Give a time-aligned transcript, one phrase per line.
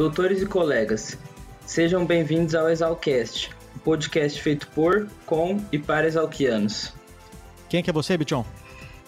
[0.00, 1.18] Doutores e colegas,
[1.66, 6.94] sejam bem-vindos ao Exalcast, um podcast feito por, com e para exalquianos.
[7.68, 8.42] Quem que é você, Bichon?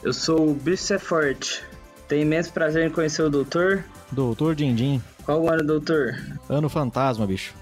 [0.02, 1.64] Eu sou o Bicho Forte.
[2.06, 3.82] Tenho imenso prazer em conhecer o doutor.
[4.10, 5.02] Doutor Dindim.
[5.24, 6.14] Qual o ano, doutor?
[6.46, 7.54] Ano fantasma, bicho.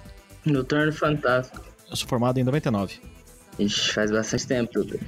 [0.44, 1.60] Doutor Ano Fantasma.
[1.88, 2.98] Eu sou formado em 99.
[3.60, 4.98] Ixi, faz bastante tempo, doutor.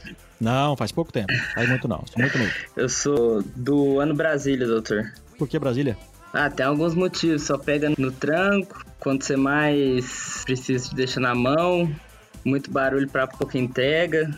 [0.41, 1.33] Não, faz pouco tempo.
[1.57, 2.53] Faz muito não, sou muito novo.
[2.77, 5.13] Eu sou do ano Brasília, doutor.
[5.37, 5.99] Por que Brasília?
[6.33, 7.43] Ah, tem alguns motivos.
[7.43, 11.91] Só pega no tranco, quando você mais precisa te deixar na mão,
[12.45, 14.31] muito barulho pra pouca entrega.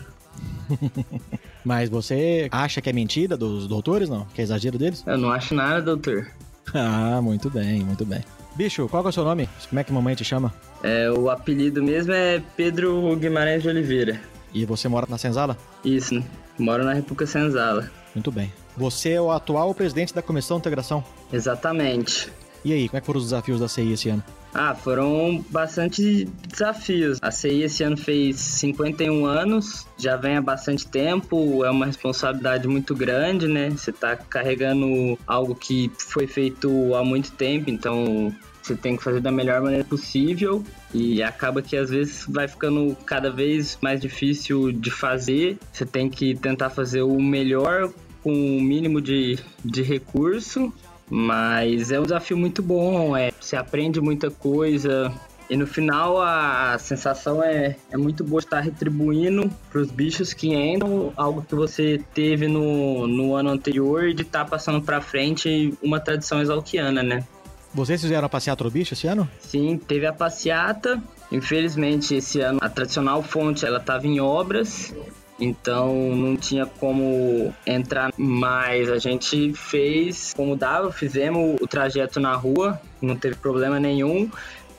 [1.63, 4.25] Mas você acha que é mentira dos doutores, não?
[4.25, 5.03] Que é exagero deles?
[5.07, 6.27] Eu não acho nada, doutor.
[6.73, 8.23] Ah, muito bem, muito bem.
[8.55, 9.49] Bicho, qual é o seu nome?
[9.69, 10.53] Como é que mamãe te chama?
[10.83, 14.21] É, o apelido mesmo é Pedro Guimarães de Oliveira.
[14.53, 15.57] E você mora na Senzala?
[15.83, 16.23] Isso,
[16.57, 17.89] moro na República Senzala.
[18.13, 18.51] Muito bem.
[18.77, 21.03] Você é o atual presidente da Comissão de Integração.
[21.31, 22.31] Exatamente.
[22.63, 24.23] E aí, como é que foram os desafios da CI esse ano?
[24.51, 27.19] Ah, foram bastante desafios.
[27.21, 32.67] A CI esse ano fez 51 anos, já vem há bastante tempo, é uma responsabilidade
[32.67, 33.69] muito grande, né?
[33.69, 39.19] Você tá carregando algo que foi feito há muito tempo, então você tem que fazer
[39.19, 44.71] da melhor maneira possível e acaba que às vezes vai ficando cada vez mais difícil
[44.71, 45.59] de fazer.
[45.71, 47.93] Você tem que tentar fazer o melhor
[48.25, 50.73] com o mínimo de, de recurso
[51.07, 55.13] mas é um desafio muito bom, é, você aprende muita coisa.
[55.47, 60.51] E no final a sensação é, é muito boa estar retribuindo para os bichos que
[60.55, 64.99] entram algo que você teve no, no ano anterior e de estar tá passando para
[65.01, 67.23] frente uma tradição exalquiana, né?
[67.71, 69.29] Vocês fizeram a passeata do bicho esse ano?
[69.39, 70.99] Sim, teve a passeata.
[71.31, 74.95] Infelizmente, esse ano a tradicional fonte ela estava em obras
[75.39, 78.89] então não tinha como entrar mais.
[78.89, 84.29] A gente fez como dava, fizemos o trajeto na rua, não teve problema nenhum.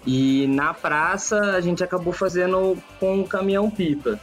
[0.07, 4.21] E na praça a gente acabou fazendo com o caminhão pipa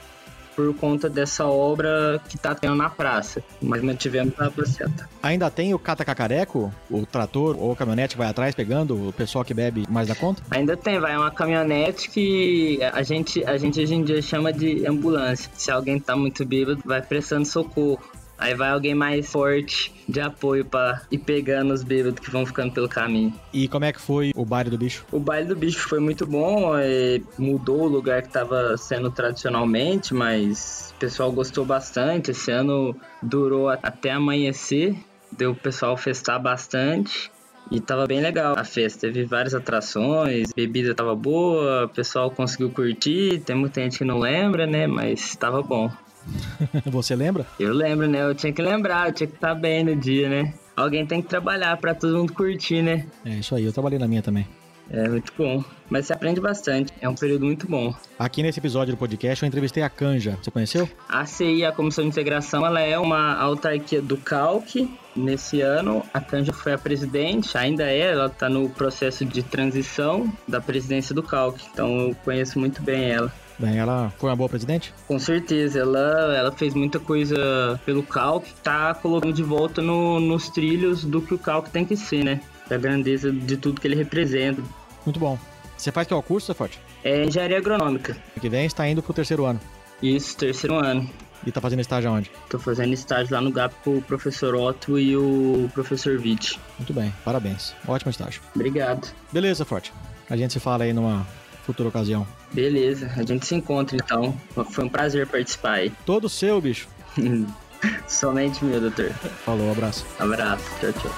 [0.56, 3.44] por conta dessa obra que tá tendo na praça.
[3.62, 5.10] Mas mantivemos a placeta.
[5.22, 9.54] Ainda tem o catacacareco, o trator ou caminhonete que vai atrás pegando o pessoal que
[9.54, 10.42] bebe mais da conta?
[10.52, 14.86] Ainda tem, vai uma caminhonete que a gente, a gente hoje em dia chama de
[14.86, 15.52] ambulância.
[15.54, 18.00] Se alguém tá muito bêbado, vai prestando socorro.
[18.38, 22.74] Aí vai alguém mais forte de apoio para ir pegando os bêbados que vão ficando
[22.74, 23.34] pelo caminho.
[23.54, 25.06] E como é que foi o baile do bicho?
[25.12, 30.14] O baile do bicho foi muito bom, é, mudou o lugar que estava sendo tradicionalmente,
[30.14, 32.32] mas o pessoal gostou bastante.
[32.32, 34.96] Esse ano durou até amanhecer,
[35.32, 37.32] deu o pessoal festar bastante.
[37.72, 39.08] E tava bem legal a festa.
[39.08, 43.42] Teve várias atrações, bebida tava boa, o pessoal conseguiu curtir.
[43.46, 44.86] Tem muita gente que não lembra, né?
[44.86, 45.90] Mas tava bom.
[46.86, 47.46] Você lembra?
[47.60, 48.24] Eu lembro, né?
[48.24, 50.54] Eu tinha que lembrar, eu tinha que estar bem no dia, né?
[50.76, 53.06] Alguém tem que trabalhar para todo mundo curtir, né?
[53.26, 54.48] É isso aí, eu trabalhei na minha também.
[54.90, 55.64] É muito bom.
[55.90, 56.92] Mas você aprende bastante.
[57.00, 57.94] É um período muito bom.
[58.18, 60.38] Aqui nesse episódio do podcast eu entrevistei a Canja.
[60.42, 60.90] Você conheceu?
[61.08, 64.90] A CI, a Comissão de Integração, ela é uma autarquia do CALC.
[65.16, 70.32] Nesse ano, a Canja foi a presidente, ainda é, ela está no processo de transição
[70.48, 71.62] da presidência do CALC.
[71.72, 73.32] Então eu conheço muito bem ela.
[73.60, 74.94] Bem, ela foi uma boa presidente?
[75.08, 80.50] Com certeza, ela, ela fez muita coisa pelo Calc, tá colocando de volta no, nos
[80.50, 82.42] trilhos do que o Calc tem que ser, né?
[82.68, 84.62] Da grandeza de tudo que ele representa.
[85.06, 85.38] Muito bom.
[85.78, 86.80] Você faz que o curso, forte?
[87.04, 88.16] É engenharia agronômica.
[88.40, 89.60] que vem está indo pro terceiro ano.
[90.02, 91.10] Isso, terceiro ano.
[91.46, 92.32] E tá fazendo estágio aonde?
[92.50, 96.58] Tô fazendo estágio lá no GAP com o professor Otto e o professor Witt.
[96.80, 97.76] Muito bem, parabéns.
[97.86, 98.42] Ótimo estágio.
[98.56, 99.14] Obrigado.
[99.32, 99.92] Beleza, Forte.
[100.30, 101.28] A gente se fala aí numa
[101.64, 102.28] futura ocasião.
[102.52, 104.36] Beleza, a gente se encontra então.
[104.72, 105.92] Foi um prazer participar aí.
[106.06, 106.88] Todo seu, bicho.
[108.08, 109.10] Somente meu, doutor.
[109.44, 110.06] Falou, abraço.
[110.20, 111.12] Abraço, tchau, tchau.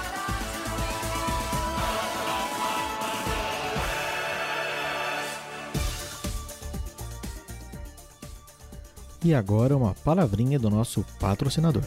[9.24, 11.82] E agora uma palavrinha do nosso patrocinador.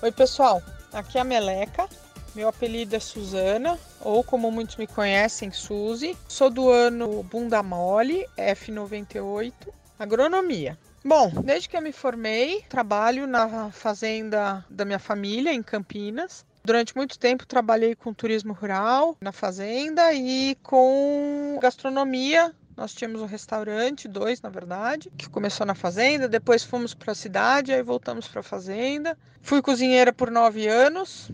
[0.00, 0.62] Oi, pessoal.
[0.90, 1.86] Aqui é a Meleca.
[2.38, 6.16] Meu apelido é Suzana, ou como muitos me conhecem, Suzy.
[6.28, 9.52] Sou do ano Bunda Mole, F98,
[9.98, 10.78] Agronomia.
[11.04, 16.46] Bom, desde que eu me formei, trabalho na fazenda da minha família, em Campinas.
[16.64, 22.54] Durante muito tempo trabalhei com turismo rural na fazenda e com gastronomia.
[22.76, 27.16] Nós tínhamos um restaurante, dois na verdade, que começou na fazenda, depois fomos para a
[27.16, 29.18] cidade, aí voltamos para a fazenda.
[29.42, 31.32] Fui cozinheira por nove anos,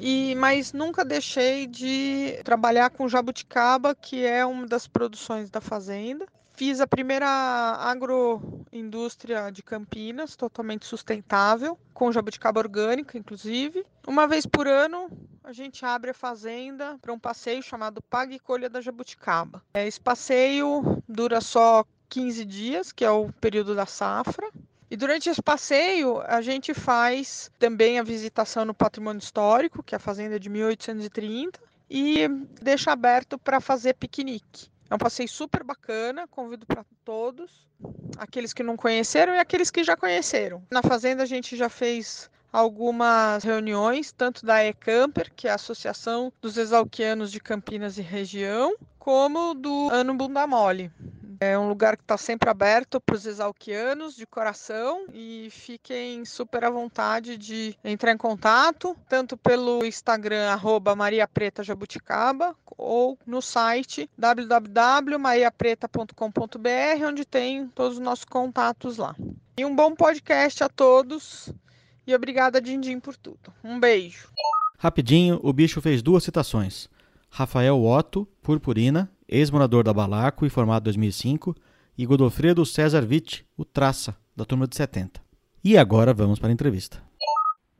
[0.00, 6.26] e mas nunca deixei de trabalhar com jabuticaba, que é uma das produções da fazenda.
[6.56, 13.84] Fiz a primeira agroindústria de Campinas, totalmente sustentável, com jabuticaba orgânica, inclusive.
[14.06, 15.08] Uma vez por ano,
[15.42, 19.64] a gente abre a fazenda para um passeio chamado Pague e Colha da Jabuticaba.
[19.74, 24.48] Esse passeio dura só 15 dias, que é o período da safra.
[24.94, 29.96] E durante esse passeio, a gente faz também a visitação no patrimônio histórico, que é
[29.96, 31.60] a fazenda de 1830,
[31.90, 32.28] e
[32.62, 34.70] deixa aberto para fazer piquenique.
[34.88, 37.66] É um passeio super bacana, convido para todos,
[38.16, 40.62] aqueles que não conheceram e aqueles que já conheceram.
[40.70, 46.32] Na fazenda a gente já fez algumas reuniões, tanto da E-Camper, que é a Associação
[46.40, 50.88] dos Exalquianos de Campinas e Região, como do Ano Bunda Mole.
[51.40, 56.64] É um lugar que está sempre aberto para os exalquianos de coração e fiquem super
[56.64, 63.42] à vontade de entrar em contato, tanto pelo Instagram arroba Maria Preta Jabuticaba ou no
[63.42, 69.16] site www.mariapreta.com.br, onde tem todos os nossos contatos lá.
[69.56, 71.52] E um bom podcast a todos
[72.06, 73.52] e obrigada, Dindim, por tudo.
[73.62, 74.28] Um beijo.
[74.78, 76.88] Rapidinho, o bicho fez duas citações.
[77.30, 81.54] Rafael Otto, Purpurina, ex-morador da Balaco e formado em 2005,
[81.96, 85.20] e Godofredo César Witt, o Traça, da turma de 70.
[85.62, 87.02] E agora vamos para a entrevista.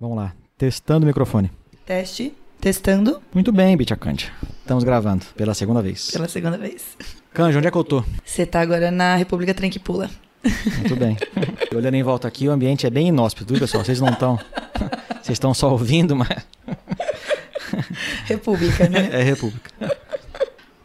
[0.00, 1.50] Vamos lá, testando o microfone.
[1.84, 3.22] Teste, testando.
[3.32, 4.32] Muito bem, Bitia Cândia.
[4.60, 6.10] Estamos gravando pela segunda vez.
[6.10, 6.96] Pela segunda vez.
[7.32, 8.02] Cândia, onde é que eu tô?
[8.24, 10.08] Você tá agora na República Trenquipula.
[10.78, 11.16] Muito bem.
[11.74, 13.84] Olhando em volta aqui, o ambiente é bem inóspito, viu, pessoal?
[13.84, 14.38] Vocês não estão.
[15.22, 16.28] Vocês estão só ouvindo, mas.
[18.26, 19.08] República, né?
[19.12, 19.70] É República.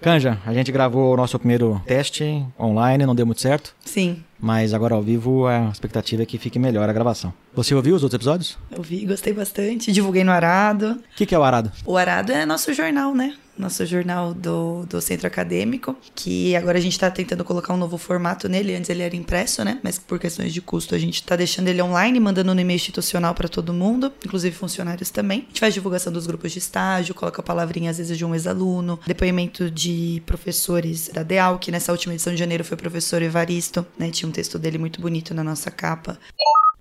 [0.01, 3.75] Canja, a gente gravou o nosso primeiro teste online, não deu muito certo.
[3.83, 4.23] Sim.
[4.39, 7.33] Mas agora ao vivo a expectativa é que fique melhor a gravação.
[7.53, 8.57] Você ouviu os outros episódios?
[8.71, 9.91] Eu vi, gostei bastante.
[9.91, 10.91] Divulguei no Arado.
[10.91, 11.69] O que, que é o Arado?
[11.85, 13.35] O Arado é nosso jornal, né?
[13.59, 17.97] Nosso jornal do, do centro acadêmico, que agora a gente está tentando colocar um novo
[17.97, 18.73] formato nele.
[18.73, 19.79] Antes ele era impresso, né?
[19.83, 23.35] Mas por questões de custo a gente está deixando ele online, mandando no e-mail institucional
[23.35, 25.39] para todo mundo, inclusive funcionários também.
[25.39, 28.33] A gente faz divulgação dos grupos de estágio, coloca a palavrinha às vezes de um
[28.33, 33.21] ex-aluno, depoimento de professores da DEAL, que nessa última edição de janeiro foi o professor
[33.21, 34.09] Evaristo, né?
[34.09, 36.17] Tinha um texto dele muito bonito na nossa capa.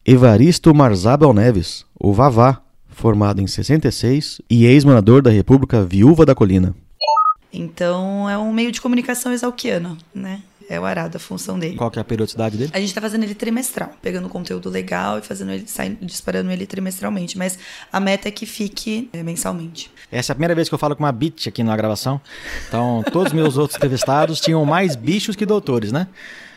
[0.04, 2.62] Evaristo Marzabel Neves, o Vavá,
[2.98, 6.74] formado em 66 e ex-morador da República Viúva da Colina.
[7.52, 10.42] Então é um meio de comunicação exalquiano, né?
[10.68, 11.76] É o arado, a função dele.
[11.76, 12.70] Qual que é a periodicidade dele?
[12.74, 16.66] A gente tá fazendo ele trimestral, pegando conteúdo legal e fazendo ele, saindo, disparando ele
[16.66, 17.58] trimestralmente, mas
[17.90, 19.90] a meta é que fique é, mensalmente.
[20.12, 22.20] Essa é a primeira vez que eu falo com uma bitch aqui na gravação.
[22.68, 26.06] Então, todos os meus outros entrevistados tinham mais bichos que doutores, né?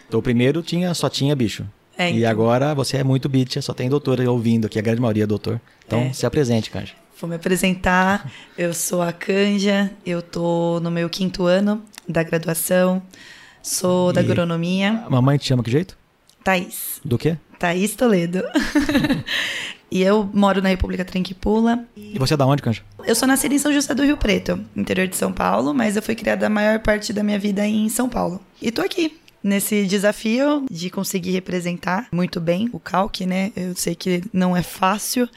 [0.10, 1.66] Então, o primeiro tinha, só tinha bicho.
[1.98, 2.30] É, E então.
[2.32, 5.60] agora você é muito bitch, só tem doutora ouvindo aqui, a grande maioria é doutor.
[5.86, 6.14] Então, É.
[6.14, 6.94] se apresente, Canja.
[7.20, 8.32] Vou me apresentar.
[8.58, 13.02] Eu sou a Canja, eu tô no meu quinto ano da graduação,
[13.62, 15.04] sou da E- agronomia.
[15.06, 15.96] A mamãe te chama que jeito?
[16.44, 17.00] Thaís.
[17.06, 17.38] Do quê?
[17.60, 18.42] Thaís Toledo.
[19.92, 21.86] e eu moro na República Trenquipula.
[21.96, 22.82] E você é da onde, Canja?
[23.06, 26.02] Eu sou nascida em São José do Rio Preto, interior de São Paulo, mas eu
[26.02, 28.40] fui criada a maior parte da minha vida em São Paulo.
[28.62, 29.20] E tô aqui.
[29.44, 33.52] Nesse desafio de conseguir representar muito bem o calque, né?
[33.56, 35.28] Eu sei que não é fácil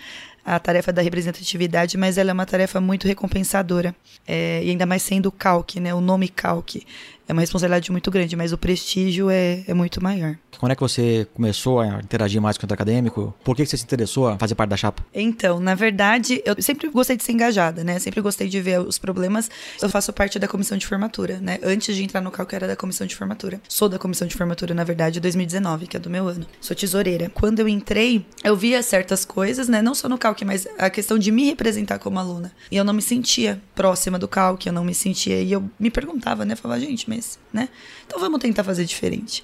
[0.44, 3.94] a tarefa da representatividade, mas ela é uma tarefa muito recompensadora.
[4.26, 5.94] É, e ainda mais sendo o calque, né?
[5.94, 6.86] O nome calque.
[7.26, 10.36] É uma responsabilidade muito grande, mas o prestígio é, é muito maior.
[10.58, 13.34] Quando é que você começou a interagir mais com o acadêmico?
[13.42, 15.04] Por que você se interessou a fazer parte da chapa?
[15.12, 17.98] Então, na verdade, eu sempre gostei de ser engajada, né?
[17.98, 19.50] Sempre gostei de ver os problemas.
[19.80, 21.58] Eu faço parte da comissão de formatura, né?
[21.62, 23.60] Antes de entrar no CAL, que era da comissão de formatura.
[23.68, 26.46] Sou da comissão de formatura, na verdade, 2019, que é do meu ano.
[26.60, 27.30] Sou tesoureira.
[27.32, 29.80] Quando eu entrei, eu via certas coisas, né?
[29.82, 32.52] Não só no CALC, mas a questão de me representar como aluna.
[32.70, 35.40] E eu não me sentia próxima do CALC, eu não me sentia.
[35.40, 36.54] E eu me perguntava, né?
[36.54, 37.08] Falava, gente,
[37.52, 37.68] né?
[38.06, 39.42] Então vamos tentar fazer diferente.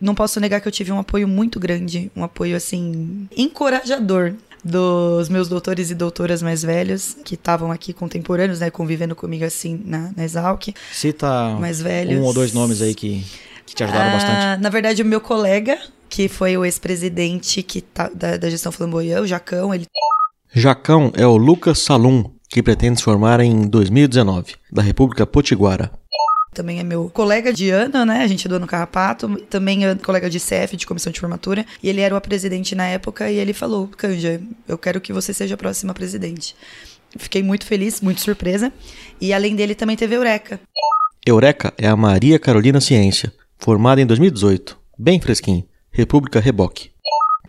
[0.00, 5.28] Não posso negar que eu tive um apoio muito grande, um apoio assim encorajador dos
[5.28, 10.10] meus doutores e doutoras mais velhos que estavam aqui contemporâneos, né, convivendo comigo assim na,
[10.16, 10.68] na Exalc.
[10.92, 12.18] Cita Mais velhos.
[12.18, 13.24] um ou dois nomes aí que,
[13.66, 14.62] que te ajudaram Ah, bastante.
[14.62, 15.78] Na verdade, o meu colega,
[16.08, 19.86] que foi o ex-presidente que tá, da, da gestão Flamboyant, o Jacão, ele
[20.52, 25.90] Jacão é o Lucas Salum, que pretende se formar em 2019, da República Potiguara.
[26.54, 28.22] Também é meu colega de ano, né?
[28.22, 31.66] A gente é do ano Carrapato, também é colega de CF, de comissão de formatura.
[31.82, 35.34] E ele era o presidente na época e ele falou: Canja, eu quero que você
[35.34, 36.56] seja a próxima presidente.
[37.16, 38.72] Fiquei muito feliz, muito surpresa.
[39.20, 40.60] E além dele também teve Eureka.
[41.26, 46.93] Eureka é a Maria Carolina Ciência, formada em 2018, bem fresquinho, República Reboque.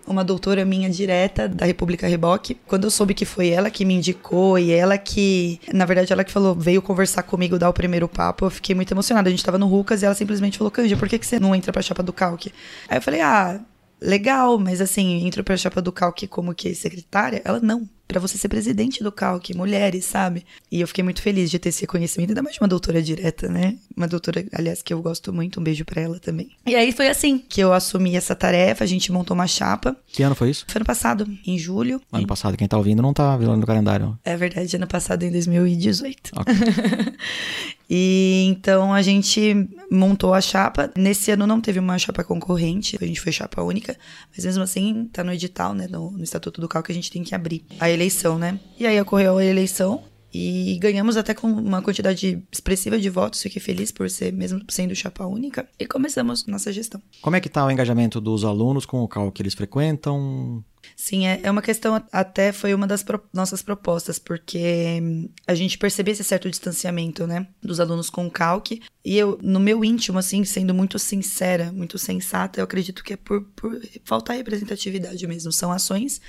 [0.08, 2.56] Uma doutora minha direta da República Reboque.
[2.68, 6.24] Quando eu soube que foi ela que me indicou e ela que, na verdade, ela
[6.24, 9.28] que falou, veio conversar comigo, dar o primeiro papo, eu fiquei muito emocionada.
[9.28, 11.56] A gente tava no Rucas e ela simplesmente falou: Canja, por que, que você não
[11.56, 12.54] entra pra chapa do Calque?
[12.88, 13.60] Aí eu falei: ah,
[14.02, 17.42] legal, mas assim, entrou pra chapa do Calque como que secretária?
[17.44, 20.46] Ela, não, para você ser presidente do Calque, mulheres, sabe?
[20.72, 23.48] E eu fiquei muito feliz de ter esse reconhecimento, ainda mais de uma doutora direta,
[23.48, 23.76] né?
[23.96, 26.52] Uma doutora, aliás, que eu gosto muito, um beijo pra ela também.
[26.66, 29.96] E aí foi assim que eu assumi essa tarefa, a gente montou uma chapa.
[30.08, 30.66] Que ano foi isso?
[30.68, 32.02] Foi ano passado, em julho.
[32.12, 34.18] Ano passado, quem tá ouvindo não tá vendo no calendário.
[34.24, 36.32] É verdade, ano passado, em 2018.
[36.40, 36.56] Okay.
[37.90, 40.92] E então a gente montou a chapa.
[40.96, 43.96] Nesse ano não teve uma chapa concorrente, a gente foi chapa única,
[44.36, 47.12] mas mesmo assim tá no edital, né, no, no Estatuto do Cal que a gente
[47.12, 48.60] tem que abrir a eleição, né?
[48.80, 50.04] E aí ocorreu a eleição
[50.38, 54.94] e ganhamos até com uma quantidade expressiva de votos, fiquei feliz por ser, mesmo sendo
[54.94, 57.02] chapa única, e começamos nossa gestão.
[57.22, 60.62] Como é que tá o engajamento dos alunos com o CAL que eles frequentam?
[60.94, 65.02] Sim, é, é uma questão, até foi uma das pro, nossas propostas, porque
[65.48, 69.60] a gente percebia esse certo distanciamento, né, dos alunos com o calque, e eu, no
[69.60, 74.36] meu íntimo, assim, sendo muito sincera, muito sensata, eu acredito que é por, por faltar
[74.36, 76.20] representatividade mesmo, são ações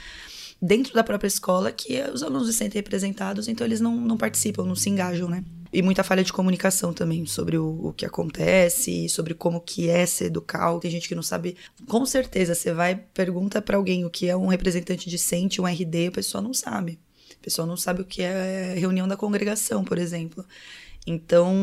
[0.61, 4.65] dentro da própria escola que os alunos se sentem representados, então eles não, não participam,
[4.65, 5.45] não se engajam, né?
[5.73, 10.07] E muita falha de comunicação também sobre o, o que acontece, sobre como que é
[10.07, 10.79] ser educar.
[10.79, 11.57] Tem gente que não sabe.
[11.87, 16.09] Com certeza, você vai, pergunta para alguém o que é um representante discente, um RD,
[16.09, 16.99] o pessoal não sabe.
[17.39, 20.45] O pessoal não sabe o que é reunião da congregação, por exemplo.
[21.07, 21.55] Então,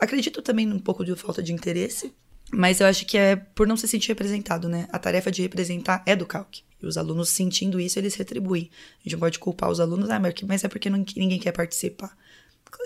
[0.00, 2.12] acredito também num pouco de falta de interesse,
[2.52, 4.88] mas eu acho que é por não se sentir representado, né?
[4.90, 6.26] A tarefa de representar é do.
[6.86, 8.70] Os alunos sentindo isso, eles retribuem.
[9.00, 12.16] A gente não pode culpar os alunos, ah, mas é porque ninguém quer participar.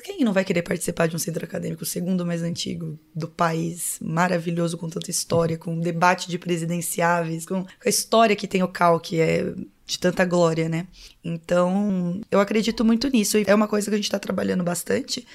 [0.05, 4.77] Quem não vai querer participar de um centro acadêmico, segundo mais antigo do país, maravilhoso,
[4.77, 9.21] com tanta história, com debate de presidenciáveis, com a história que tem o CAL, que
[9.21, 9.55] é
[9.87, 10.87] de tanta glória, né?
[11.25, 13.39] Então, eu acredito muito nisso.
[13.39, 15.27] E é uma coisa que a gente está trabalhando bastante,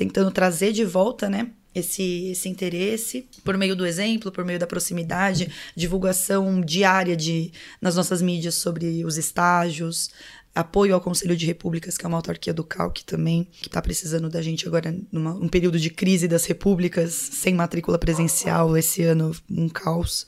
[0.00, 1.50] tentando trazer de volta, né?
[1.74, 7.94] esse, esse interesse por meio do exemplo, por meio da proximidade, divulgação diária de, nas
[7.94, 10.10] nossas mídias sobre os estágios,
[10.54, 14.42] apoio ao Conselho de Repúblicas, que é uma autarquia do CALC também, está precisando da
[14.42, 20.26] gente agora num período de crise das repúblicas, sem matrícula presencial, esse ano um caos.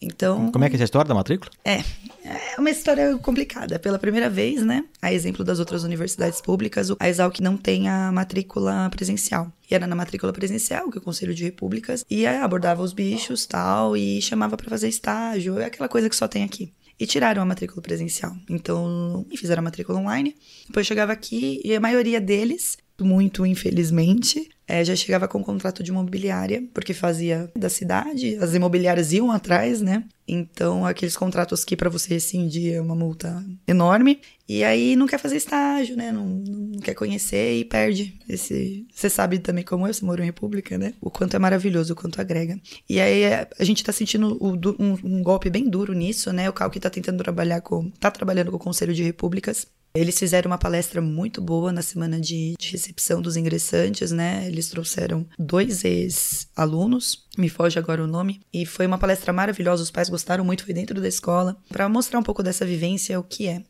[0.00, 0.50] Então.
[0.52, 1.50] Como é que é essa história da matrícula?
[1.64, 1.82] É,
[2.24, 3.78] é uma história complicada.
[3.78, 8.12] Pela primeira vez, né, a exemplo das outras universidades públicas, a Exalc não tem a
[8.12, 9.52] matrícula presencial.
[9.70, 13.96] E era na matrícula presencial que o Conselho de Repúblicas ia abordava os bichos tal
[13.96, 17.46] e chamava para fazer estágio, é aquela coisa que só tem aqui e tiraram a
[17.46, 18.34] matrícula presencial.
[18.50, 20.34] Então, fizeram a matrícula online.
[20.66, 25.90] Depois chegava aqui e a maioria deles, muito infelizmente, é, já chegava com contrato de
[25.90, 30.04] imobiliária, porque fazia da cidade, as imobiliárias iam atrás, né?
[30.26, 34.20] Então, aqueles contratos que para você rescindir é uma multa enorme.
[34.46, 36.12] E aí não quer fazer estágio, né?
[36.12, 38.86] Não, não quer conhecer e perde esse.
[38.92, 40.92] Você sabe também como eu, você morou em República, né?
[41.00, 42.60] O quanto é maravilhoso, o quanto agrega.
[42.86, 43.24] E aí
[43.58, 46.48] a gente tá sentindo o, um, um, golpe bem duro nisso, né?
[46.48, 47.90] O Cal que tá tentando trabalhar com.
[47.98, 49.66] tá trabalhando com o Conselho de Repúblicas
[49.98, 54.46] eles fizeram uma palestra muito boa na semana de, de recepção dos ingressantes, né?
[54.46, 59.82] Eles trouxeram dois ex-alunos, me foge agora o nome, e foi uma palestra maravilhosa.
[59.82, 63.24] Os pais gostaram muito, foi dentro da escola, para mostrar um pouco dessa vivência, o
[63.24, 63.62] que é.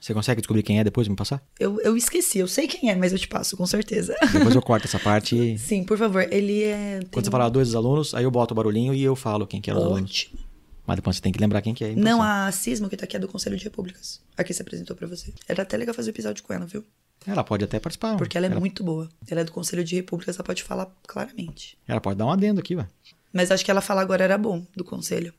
[0.00, 1.42] Você consegue descobrir quem é depois me passar?
[1.58, 4.14] Eu, eu esqueci, eu sei quem é, mas eu te passo, com certeza.
[4.32, 5.34] Depois eu corto essa parte.
[5.34, 5.58] E...
[5.58, 6.26] Sim, por favor.
[6.30, 7.00] Ele é.
[7.10, 9.70] Quando você falar dois alunos, aí eu boto o barulhinho e eu falo quem que
[9.70, 10.04] era o aluno.
[10.04, 10.38] Ótimo.
[10.86, 11.94] Mas depois você tem que lembrar quem que é.
[11.94, 14.22] Não, a Cismo, que tá aqui, é do Conselho de Repúblicas.
[14.36, 15.32] Aqui se apresentou para você.
[15.48, 16.84] Era até legal fazer o episódio com ela, viu?
[17.26, 18.16] Ela pode até participar.
[18.16, 18.60] Porque ela é ela...
[18.60, 19.08] muito boa.
[19.28, 21.76] Ela é do Conselho de Repúblicas, ela pode falar claramente.
[21.88, 22.86] Ela pode dar um adendo aqui, ué.
[23.32, 25.34] Mas acho que ela falar agora era bom, do Conselho.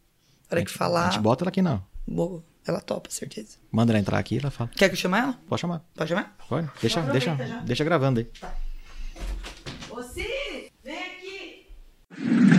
[0.49, 1.07] Para que falar...
[1.07, 1.83] A gente bota ela aqui, não.
[2.05, 2.43] Boa.
[2.65, 3.57] Ela topa, certeza.
[3.71, 4.69] Manda ela entrar aqui ela fala.
[4.75, 5.39] Quer que eu chame ela?
[5.47, 5.85] Pode chamar.
[5.95, 6.35] Pode chamar?
[6.49, 6.69] Pode.
[6.81, 7.35] Deixa, deixa,
[7.65, 8.25] deixa gravando aí.
[8.25, 8.53] Tá.
[9.89, 12.56] Você, vem aqui.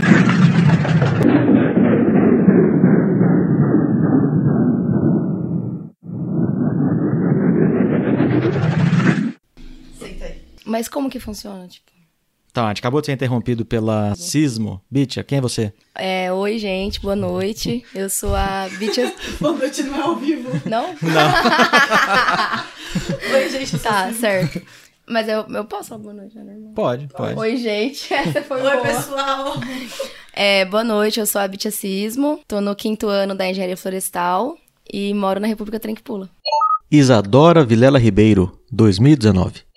[10.68, 11.88] Mas como que funciona, tipo?
[12.52, 14.82] Tá, a gente acabou de ser interrompido pela Sismo.
[14.90, 15.72] Bitia, quem é você?
[15.94, 17.82] É, oi, gente, boa noite.
[17.94, 19.14] Eu sou a Bitia...
[19.40, 20.50] boa noite não é ao vivo.
[20.68, 20.94] Não?
[21.00, 21.32] Não.
[23.34, 23.78] oi, gente.
[23.78, 24.60] Tá, certo.
[25.06, 26.74] Mas eu, eu posso falar boa noite, né, irmão?
[26.74, 27.38] Pode, pode.
[27.38, 28.12] Oi, gente.
[28.12, 28.82] Essa foi Oi, boa.
[28.82, 29.54] pessoal.
[30.34, 32.40] É, boa noite, eu sou a Bitia Sismo.
[32.46, 34.58] Tô no quinto ano da Engenharia Florestal
[34.92, 36.28] e moro na República Trem que Pula.
[36.90, 39.67] Isadora Vilela Ribeiro, 2019.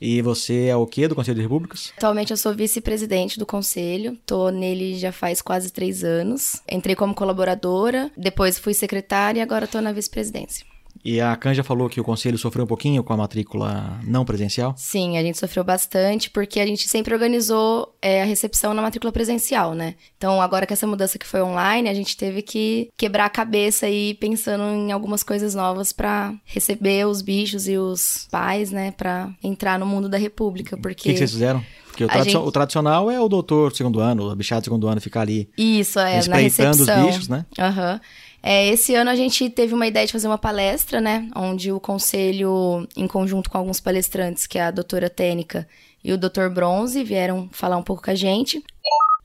[0.00, 1.92] E você é o quê do Conselho de Repúblicas?
[1.96, 6.62] Atualmente eu sou vice-presidente do conselho, tô nele já faz quase três anos.
[6.70, 10.64] Entrei como colaboradora, depois fui secretária e agora tô na vice-presidência.
[11.04, 14.74] E a Canja falou que o conselho sofreu um pouquinho com a matrícula não presencial.
[14.76, 19.12] Sim, a gente sofreu bastante porque a gente sempre organizou é, a recepção na matrícula
[19.12, 19.94] presencial, né?
[20.16, 23.86] Então, agora que essa mudança que foi online, a gente teve que quebrar a cabeça
[23.86, 29.30] aí pensando em algumas coisas novas para receber os bichos e os pais, né, para
[29.42, 31.64] entrar no mundo da República, O porque que, que vocês fizeram?
[31.86, 34.86] Porque o, A tradicio- gente- o tradicional é o doutor segundo ano, o bichado segundo
[34.86, 37.06] ano ficar ali Isso, é, na espreitando os recepção.
[37.06, 37.44] bichos, né?
[37.58, 38.00] Aham.
[38.42, 41.28] É, esse ano a gente teve uma ideia de fazer uma palestra, né?
[41.34, 45.66] Onde o conselho, em conjunto com alguns palestrantes, que é a doutora Tênica
[46.02, 48.62] e o doutor Bronze, vieram falar um pouco com a gente.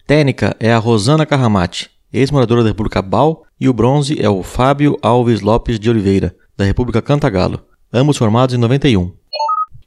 [0.06, 4.98] Técnica é a Rosana Carramati, ex-moradora da República Bal, e o bronze é o Fábio
[5.02, 7.62] Alves Lopes de Oliveira, da República Cantagalo,
[7.94, 9.23] ambos formados em 91.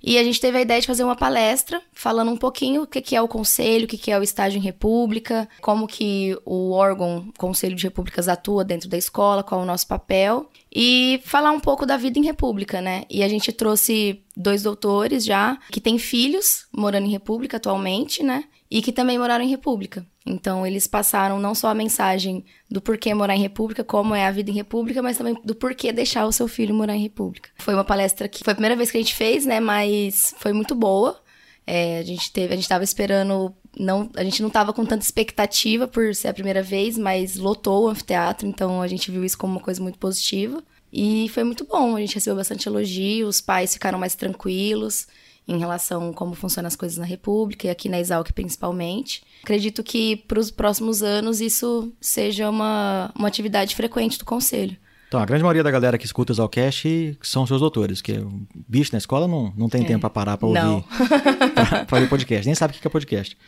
[0.02, 3.16] E a gente teve a ideia de fazer uma palestra falando um pouquinho o que
[3.16, 7.32] é o conselho, o que que é o estágio em república, como que o órgão
[7.38, 11.60] Conselho de Repúblicas atua dentro da escola, qual é o nosso papel e falar um
[11.60, 13.04] pouco da vida em república, né?
[13.08, 18.44] E a gente trouxe dois doutores já que têm filhos morando em república atualmente, né?
[18.70, 20.04] E que também moraram em república.
[20.26, 24.30] Então eles passaram não só a mensagem do porquê morar em república, como é a
[24.30, 27.50] vida em república, mas também do porquê deixar o seu filho morar em república.
[27.58, 29.60] Foi uma palestra que foi a primeira vez que a gente fez, né?
[29.60, 31.20] Mas foi muito boa.
[31.64, 35.04] É, a gente teve, a gente tava esperando, não, a gente não tava com tanta
[35.04, 39.36] expectativa por ser a primeira vez, mas lotou o anfiteatro, então a gente viu isso
[39.36, 40.62] como uma coisa muito positiva.
[40.92, 45.08] E foi muito bom, a gente recebeu bastante elogio, os pais ficaram mais tranquilos
[45.48, 49.22] em relação a como funcionam as coisas na República e aqui na Exalc principalmente.
[49.42, 54.76] Acredito que para os próximos anos isso seja uma, uma atividade frequente do Conselho.
[55.08, 58.46] Então, a grande maioria da galera que escuta o Zalcast são seus doutores, que o
[58.68, 60.84] bicho na escola não, não tem tempo pra parar pra ouvir,
[61.86, 63.38] pra ouvir podcast, nem sabe o que é podcast.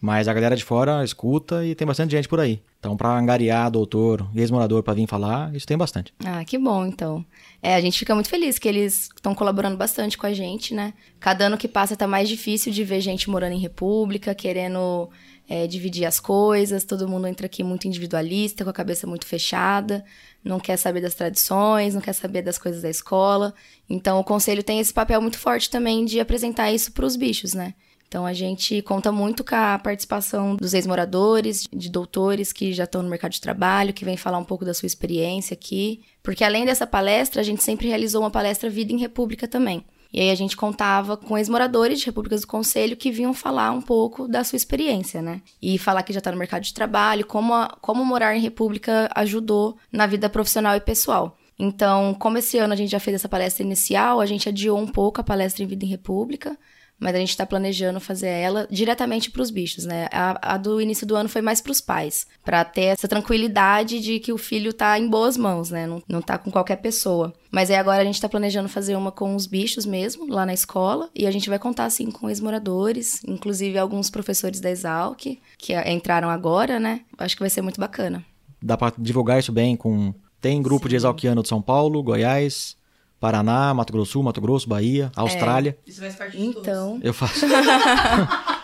[0.00, 2.62] Mas a galera de fora escuta e tem bastante gente por aí.
[2.78, 6.14] Então, pra angariar doutor e ex-morador pra vir falar, isso tem bastante.
[6.24, 7.26] Ah, que bom, então.
[7.60, 10.94] É, a gente fica muito feliz que eles estão colaborando bastante com a gente, né?
[11.18, 15.10] Cada ano que passa tá mais difícil de ver gente morando em república, querendo
[15.48, 16.84] é, dividir as coisas.
[16.84, 20.04] Todo mundo entra aqui muito individualista, com a cabeça muito fechada,
[20.44, 23.52] não quer saber das tradições, não quer saber das coisas da escola.
[23.90, 27.54] Então, o conselho tem esse papel muito forte também de apresentar isso para os bichos,
[27.54, 27.74] né?
[28.08, 33.02] Então a gente conta muito com a participação dos ex-moradores, de doutores que já estão
[33.02, 36.00] no mercado de trabalho, que vêm falar um pouco da sua experiência aqui.
[36.22, 39.84] Porque além dessa palestra, a gente sempre realizou uma palestra Vida em República também.
[40.10, 43.82] E aí a gente contava com ex-moradores de repúblicas do conselho que vinham falar um
[43.82, 45.42] pouco da sua experiência, né?
[45.60, 49.10] E falar que já está no mercado de trabalho, como, a- como morar em república
[49.14, 51.36] ajudou na vida profissional e pessoal.
[51.58, 54.86] Então, como esse ano a gente já fez essa palestra inicial, a gente adiou um
[54.86, 56.56] pouco a palestra em Vida em República,
[56.98, 60.08] mas a gente está planejando fazer ela diretamente para os bichos, né?
[60.12, 64.00] A, a do início do ano foi mais para os pais, para ter essa tranquilidade
[64.00, 65.86] de que o filho tá em boas mãos, né?
[65.86, 67.32] Não, não tá com qualquer pessoa.
[67.50, 70.52] Mas aí agora a gente tá planejando fazer uma com os bichos mesmo, lá na
[70.52, 75.74] escola, e a gente vai contar assim com ex-moradores, inclusive alguns professores da Exalc, que
[75.74, 77.02] a- entraram agora, né?
[77.16, 78.24] Acho que vai ser muito bacana.
[78.62, 80.12] Dá pra divulgar isso bem com...
[80.40, 82.76] Tem grupo de exalquiano de São Paulo, Goiás,
[83.20, 85.76] Paraná, Mato Grosso do Sul, Mato Grosso, Bahia, Austrália.
[85.86, 87.44] Isso faz parte Então, Eu faço...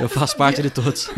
[0.00, 1.08] Eu faço parte de todos.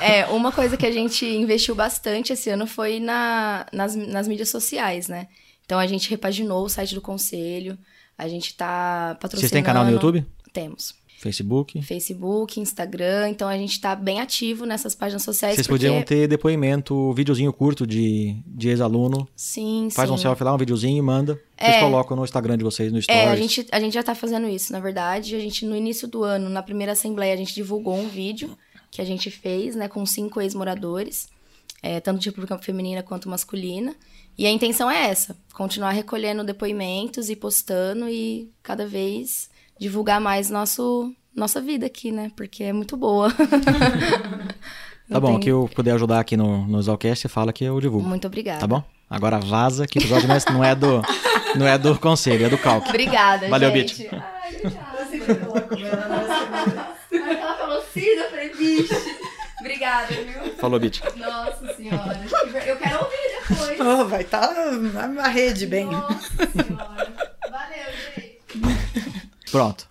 [0.00, 4.48] É, uma coisa que a gente investiu bastante esse ano foi na, nas, nas mídias
[4.48, 5.28] sociais, né?
[5.64, 7.78] Então a gente repaginou o site do conselho,
[8.16, 9.40] a gente tá patrocinando.
[9.40, 10.26] Vocês têm canal no YouTube?
[10.52, 10.94] Temos.
[11.18, 11.82] Facebook?
[11.82, 15.56] Facebook, Instagram, então a gente tá bem ativo nessas páginas sociais.
[15.56, 15.86] Vocês porque...
[15.86, 19.28] podiam ter depoimento, videozinho curto de, de ex-aluno.
[19.34, 20.14] Sim, Faz sim.
[20.14, 21.34] um selfie lá, um videozinho e manda.
[21.58, 21.80] Vocês É.
[21.80, 23.22] colocam no Instagram de vocês, no Stories.
[23.22, 25.34] É, a gente, a gente já tá fazendo isso, na verdade.
[25.34, 28.56] A gente, no início do ano, na primeira assembleia, a gente divulgou um vídeo
[28.90, 31.28] que a gente fez, né, com cinco ex-moradores,
[31.82, 33.94] é, tanto de República Feminina quanto masculina.
[34.36, 40.50] E a intenção é essa: continuar recolhendo depoimentos e postando e cada vez divulgar mais
[40.50, 42.30] nosso, nossa vida aqui, né?
[42.36, 43.32] Porque é muito boa.
[45.10, 47.80] Tá bom, tem- que eu puder ajudar aqui no, no Zalcast, você fala que eu
[47.80, 48.06] divulgo.
[48.06, 48.60] Muito obrigada.
[48.60, 48.82] Tá bom?
[49.08, 51.00] Agora vaza, que o episódio não é, é do,
[51.56, 52.90] não é do conselho, é do calque.
[52.90, 54.02] Obrigada, Valeu, gente.
[54.02, 54.14] Bit.
[54.14, 54.56] Ai,
[55.64, 56.88] obrigada.
[57.10, 58.94] Aí ela falou Cida, eu falei, bicho.
[59.60, 60.54] Obrigada, viu?
[60.58, 61.02] Falou, Bit.
[61.16, 62.20] Nossa senhora.
[62.66, 63.80] Eu quero ouvir depois.
[63.80, 64.52] Oh, vai estar
[65.08, 65.86] na rede bem.
[65.86, 66.18] Nossa
[66.52, 67.17] senhora.
[69.48, 69.52] Gente.
[69.52, 69.88] Pronto.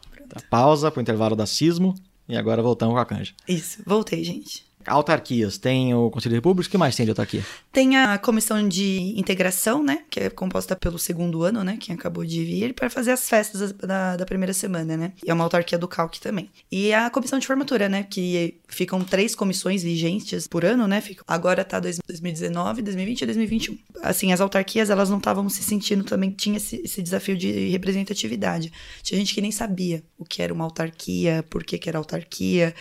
[0.49, 1.95] Pausa pro intervalo da sismo.
[2.29, 3.33] E agora voltamos com a canja.
[3.47, 4.66] Isso, voltei, gente.
[4.87, 5.57] Autarquias.
[5.57, 7.43] Tem o Conselho de República, o que mais tem de autarquia?
[7.71, 10.03] Tem a comissão de integração, né?
[10.09, 11.77] Que é composta pelo segundo ano, né?
[11.79, 15.13] Quem acabou de vir, para fazer as festas da, da primeira semana, né?
[15.25, 16.49] E é uma autarquia do CALC também.
[16.71, 18.03] E a comissão de formatura, né?
[18.09, 21.01] Que ficam três comissões vigentes por ano, né?
[21.01, 23.77] Ficam, agora tá 2019, 2020 e 2021.
[24.01, 28.71] Assim, as autarquias, elas não estavam se sentindo também, tinha esse, esse, desafio de representatividade.
[29.03, 32.73] Tinha gente que nem sabia o que era uma autarquia, por que, que era autarquia,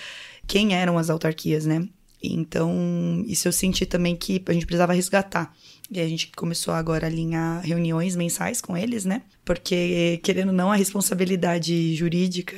[0.46, 1.88] quem eram as autarquias, né?
[2.22, 5.54] Então, isso eu senti também que a gente precisava resgatar.
[5.90, 9.22] E a gente começou agora a alinhar reuniões mensais com eles, né?
[9.44, 12.56] Porque, querendo ou não, a responsabilidade jurídica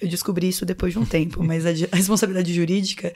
[0.00, 3.12] eu descobri isso depois de um tempo, mas a, a, responsabilidade jurídica,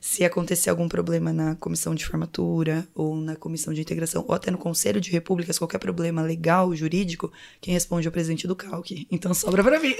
[0.00, 4.50] se acontecer algum problema na comissão de formatura, ou na comissão de integração, ou até
[4.50, 9.06] no Conselho de Repúblicas, qualquer problema legal, jurídico, quem responde é o presidente do CALC.
[9.10, 9.94] Então sobra para mim.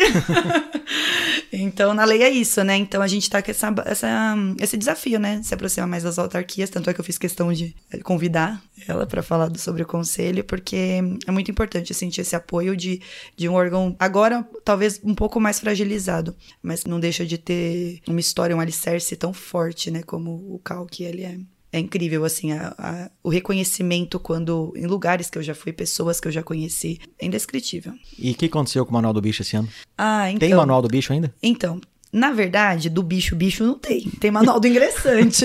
[1.52, 2.76] então, na lei é isso, né?
[2.76, 5.40] Então a gente tá com essa, essa, esse desafio, né?
[5.42, 9.22] Se aproximar mais das autarquias, tanto é que eu fiz questão de convidar ela para
[9.22, 13.00] falar sobre o conselho, porque é muito importante sentir esse apoio de,
[13.36, 16.25] de um órgão, agora talvez um pouco mais fragilizado
[16.62, 20.86] mas não deixa de ter uma história, um alicerce tão forte, né, como o Cal,
[20.86, 21.38] que ele é.
[21.72, 26.18] É incrível, assim, a, a, o reconhecimento quando, em lugares que eu já fui, pessoas
[26.18, 27.92] que eu já conheci, é indescritível.
[28.18, 29.68] E o que aconteceu com o Manual do Bicho esse ano?
[29.98, 30.48] Ah, então...
[30.48, 31.34] Tem Manual do Bicho ainda?
[31.42, 31.78] Então,
[32.12, 34.08] na verdade, do bicho, bicho não tem.
[34.20, 35.44] Tem manual do ingressante.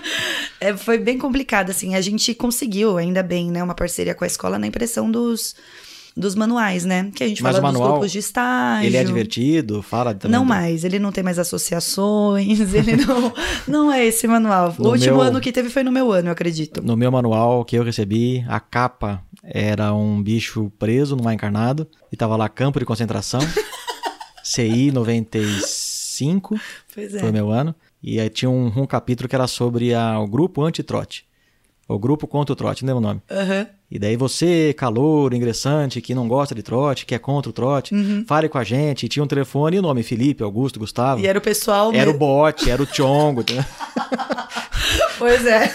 [0.58, 1.94] é, foi bem complicado, assim.
[1.94, 5.54] A gente conseguiu, ainda bem, né, uma parceria com a escola na impressão dos
[6.18, 7.10] dos manuais, né?
[7.14, 8.86] Que a gente Mas fala dos grupos de estágio.
[8.86, 10.36] Ele é divertido, fala também.
[10.36, 10.48] Não do...
[10.48, 13.32] mais, ele não tem mais associações, ele não,
[13.66, 14.74] não é esse manual.
[14.78, 15.22] No o último meu...
[15.22, 16.82] ano que teve foi no meu ano, eu acredito.
[16.82, 21.86] No meu manual que eu recebi, a capa era um bicho preso no mar encarnado
[22.10, 23.40] e tava lá campo de concentração.
[24.42, 26.58] CI 95.
[26.94, 27.20] Pois é.
[27.20, 27.74] Foi o meu ano.
[28.02, 31.27] E aí tinha um, um capítulo que era sobre a, o grupo anti-trote.
[31.88, 33.22] O grupo contra o trote, não lembro o nome.
[33.30, 33.66] Uhum.
[33.90, 37.94] E daí você, calor, ingressante, que não gosta de trote, que é contra o trote,
[37.94, 38.26] uhum.
[38.28, 39.06] fale com a gente.
[39.06, 41.22] E tinha um telefone e o nome Felipe, Augusto, Gustavo.
[41.22, 41.90] E era o pessoal...
[41.94, 43.42] Era o bot, era o Chongo.
[45.18, 45.72] pois é.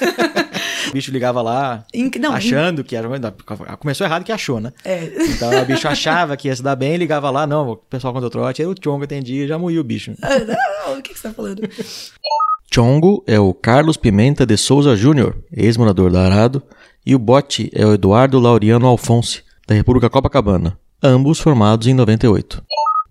[0.89, 1.84] o bicho ligava lá,
[2.19, 3.10] não, achando que era...
[3.80, 4.71] Começou errado que achou, né?
[4.86, 5.12] É.
[5.30, 8.28] Então o bicho achava que ia se dar bem, ligava lá, não, o pessoal contra
[8.28, 10.13] o trote, aí o Chongo atendia já moía o bicho.
[10.21, 10.38] Ah,
[10.86, 11.67] não, o que, que você tá falando?
[12.74, 16.64] Chongo é o Carlos Pimenta de Souza Júnior, ex-morador da Arado,
[17.06, 22.64] e o bote é o Eduardo Laureano Alfonse, da República Copacabana, ambos formados em 98.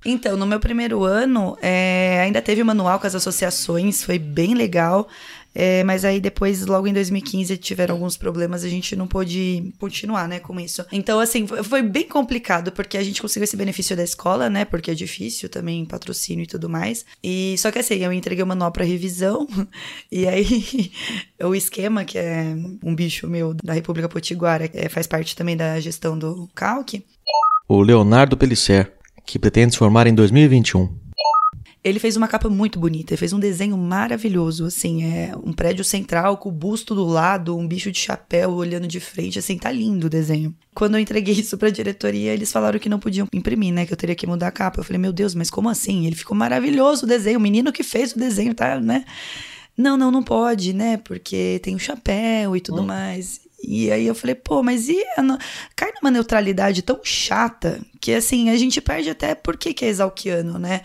[0.04, 5.06] Então, no meu primeiro ano, é, ainda teve manual com as associações, foi bem legal.
[5.54, 10.26] É, mas aí depois, logo em 2015, tiveram alguns problemas, a gente não pôde continuar,
[10.28, 10.84] né, com isso.
[10.90, 14.90] Então, assim, foi bem complicado, porque a gente conseguiu esse benefício da escola, né, porque
[14.90, 17.04] é difícil também, patrocínio e tudo mais.
[17.22, 19.46] E só que assim, eu entreguei o manual para revisão,
[20.10, 20.90] e aí
[21.42, 25.78] o esquema, que é um bicho meu da República Potiguara, é, faz parte também da
[25.80, 27.04] gestão do Calque.
[27.68, 28.92] O Leonardo Pellicer,
[29.24, 31.01] que pretende se formar em 2021.
[31.84, 35.84] Ele fez uma capa muito bonita, ele fez um desenho maravilhoso, assim, é um prédio
[35.84, 39.70] central com o busto do lado, um bicho de chapéu olhando de frente, assim, tá
[39.70, 40.54] lindo o desenho.
[40.74, 43.96] Quando eu entreguei isso pra diretoria, eles falaram que não podiam imprimir, né, que eu
[43.96, 44.78] teria que mudar a capa.
[44.78, 46.06] Eu falei, meu Deus, mas como assim?
[46.06, 49.04] Ele ficou maravilhoso o desenho, o menino que fez o desenho, tá, né?
[49.76, 52.86] Não, não, não pode, né, porque tem o chapéu e tudo hum.
[52.86, 53.40] mais.
[53.62, 55.38] E aí eu falei, pô, mas e a,
[55.76, 59.88] cai numa neutralidade tão chata que assim, a gente perde até por que, que é
[59.88, 60.82] exalquiano, né?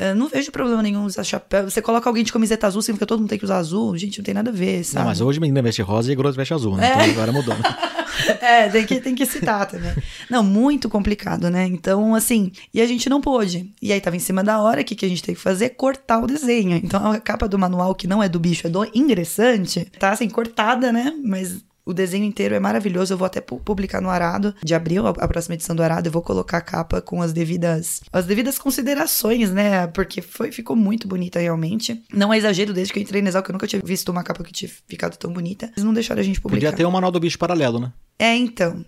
[0.00, 1.68] Eu não vejo problema nenhum usar chapéu.
[1.68, 3.96] Você coloca alguém de camiseta azul, significa que todo mundo tem que usar azul.
[3.98, 5.00] Gente, não tem nada a ver, sabe?
[5.00, 6.88] Não, mas hoje menina veste rosa e grosso veste azul, né?
[6.88, 6.92] É.
[6.92, 7.54] Então agora mudou.
[7.54, 7.62] Né?
[8.40, 9.92] é, tem que, tem que citar também.
[10.30, 11.66] Não, muito complicado, né?
[11.66, 13.70] Então, assim, e a gente não pôde.
[13.82, 15.70] E aí tava em cima da hora, o que, que a gente tem que fazer?
[15.70, 16.76] Cortar o desenho.
[16.76, 20.28] Então a capa do manual, que não é do bicho, é do ingressante, tá assim,
[20.30, 21.12] cortada, né?
[21.22, 23.12] Mas o desenho inteiro é maravilhoso.
[23.12, 26.08] Eu vou até publicar no Arado de abril, a próxima edição do Arado.
[26.08, 29.86] Eu vou colocar a capa com as devidas, as devidas considerações, né?
[29.88, 32.02] Porque foi, ficou muito bonita realmente.
[32.12, 34.22] Não é exagero, desde que eu entrei na Exal, que eu nunca tinha visto uma
[34.22, 35.66] capa que tinha ficado tão bonita.
[35.66, 36.70] Eles não deixaram a gente publicar.
[36.70, 37.92] Podia ter um manual do bicho paralelo, né?
[38.18, 38.84] É, então.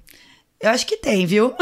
[0.63, 1.53] Eu acho que tem, viu?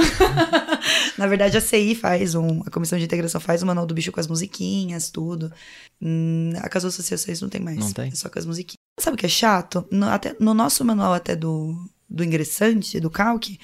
[1.16, 2.60] Na verdade, a CI faz um.
[2.66, 5.50] A Comissão de Integração faz o Manual do Bicho com as musiquinhas, tudo.
[6.02, 7.78] Hum, a Casa Associações não tem mais.
[7.78, 8.08] Não tem?
[8.08, 8.79] É só com as musiquinhas.
[9.00, 9.86] Sabe o que é chato?
[9.90, 11.74] No, até, no nosso manual até do,
[12.08, 13.58] do ingressante, do calque,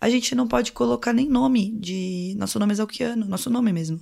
[0.00, 2.34] a gente não pode colocar nem nome de.
[2.38, 4.00] Nosso nome é Zalquiano, nosso nome mesmo.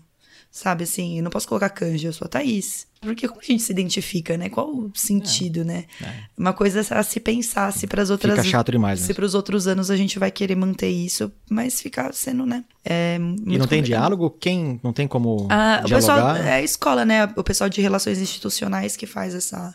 [0.51, 2.87] Sabe assim, eu não posso colocar canja, eu sou a Thaís.
[3.01, 4.48] Porque como a gente se identifica, né?
[4.48, 5.85] Qual o sentido, é, né?
[6.03, 6.12] É.
[6.37, 8.35] Uma coisa a se pensar, se para as outras.
[8.35, 9.01] Fica chato demais.
[9.01, 12.64] Se para os outros anos a gente vai querer manter isso, mas ficar sendo, né?
[12.85, 13.68] É e não complicado.
[13.68, 14.31] tem diálogo?
[14.31, 15.87] Quem não tem como ah, dialogar?
[15.87, 17.24] O pessoal, é a escola, né?
[17.37, 19.74] O pessoal de relações institucionais que faz essa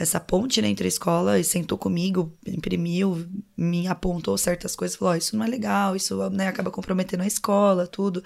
[0.00, 5.12] essa ponte né, entre a escola e sentou comigo, imprimiu, me apontou certas coisas, falou:
[5.12, 8.24] oh, isso não é legal, isso né, acaba comprometendo a escola, tudo.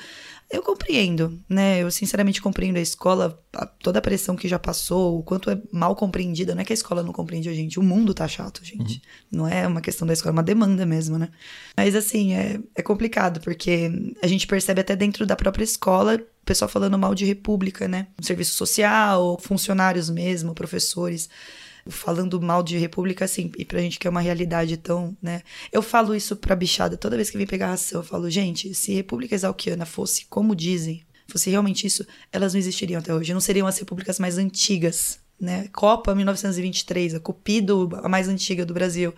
[0.49, 1.83] Eu compreendo, né?
[1.83, 5.61] Eu sinceramente compreendo a escola, a, toda a pressão que já passou, o quanto é
[5.73, 6.55] mal compreendida.
[6.55, 8.95] Não é que a escola não compreende a gente, o mundo tá chato, gente.
[9.33, 9.39] Uhum.
[9.39, 11.29] Não é uma questão da escola, é uma demanda mesmo, né?
[11.77, 13.91] Mas assim, é, é complicado, porque
[14.23, 18.07] a gente percebe até dentro da própria escola o pessoal falando mal de república, né?
[18.21, 21.31] Serviço social, funcionários mesmo, professores
[21.87, 25.43] falando mal de república, assim, e pra gente que é uma realidade tão, né?
[25.73, 28.95] Eu falo isso pra bichada toda vez que vem pegar ração, eu falo, gente, se
[28.95, 33.67] República Exalquiana fosse como dizem, fosse realmente isso, elas não existiriam até hoje, não seriam
[33.67, 35.69] as repúblicas mais antigas, né?
[35.73, 39.15] Copa 1923, a Cupido, a mais antiga do Brasil.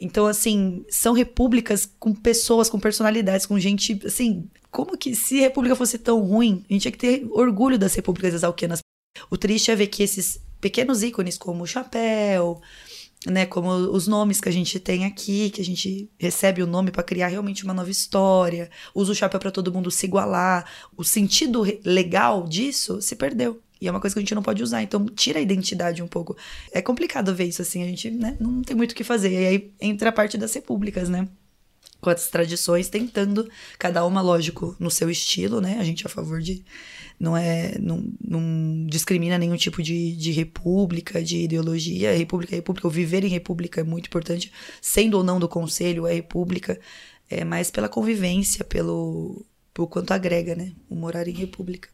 [0.00, 5.42] Então, assim, são repúblicas com pessoas, com personalidades, com gente, assim, como que se a
[5.42, 8.80] república fosse tão ruim, a gente tinha que ter orgulho das repúblicas exalquianas.
[9.30, 12.60] O triste é ver que esses pequenos ícones como o chapéu,
[13.26, 16.90] né, como os nomes que a gente tem aqui, que a gente recebe o nome
[16.90, 21.04] para criar realmente uma nova história, usa o chapéu para todo mundo se igualar, o
[21.04, 23.60] sentido legal disso se perdeu.
[23.78, 26.08] E é uma coisa que a gente não pode usar, então tira a identidade um
[26.08, 26.34] pouco.
[26.72, 29.32] É complicado ver isso assim, a gente né, não tem muito o que fazer.
[29.32, 31.28] E aí entra a parte das repúblicas, né?
[32.02, 35.78] Com as tradições, tentando, cada uma, lógico, no seu estilo, né?
[35.78, 36.62] A gente é a favor de
[37.18, 42.12] não é não, não discrimina nenhum tipo de, de república, de ideologia.
[42.16, 42.88] República é república.
[42.88, 46.78] O viver em república é muito importante, sendo ou não do conselho, é república,
[47.30, 50.72] é mais pela convivência, pelo, pelo quanto agrega, né?
[50.90, 51.88] O morar em república.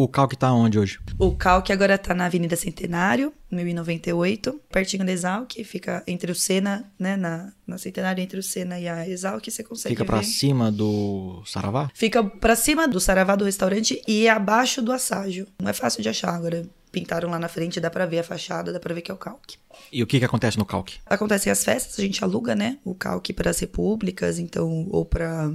[0.00, 1.00] O Calque tá onde hoje?
[1.18, 6.88] O Calque agora tá na Avenida Centenário, 1098, pertinho da Exalc, fica entre o Sena,
[6.96, 10.70] né, na, na Centenário, entre o Sena e a Exalc, você consegue Fica para cima
[10.70, 11.90] do Saravá?
[11.92, 15.48] Fica para cima do Saravá do restaurante e abaixo do Asságio.
[15.60, 16.64] Não é fácil de achar agora.
[16.92, 19.18] Pintaram lá na frente, dá para ver a fachada, dá para ver que é o
[19.18, 19.56] Calque.
[19.92, 21.00] E o que que acontece no Calque?
[21.06, 25.50] Acontecem as festas, a gente aluga, né, o Calque para as repúblicas, então, ou para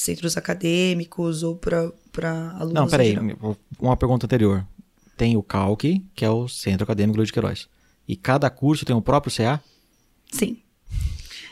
[0.00, 1.92] centros acadêmicos ou para
[2.58, 2.74] alunos.
[2.74, 3.16] Não, peraí,
[3.78, 4.66] uma pergunta anterior.
[5.16, 7.68] Tem o CALC, que é o Centro Acadêmico Luiz de Queiroz.
[8.08, 9.60] E cada curso tem o próprio CA?
[10.32, 10.58] Sim.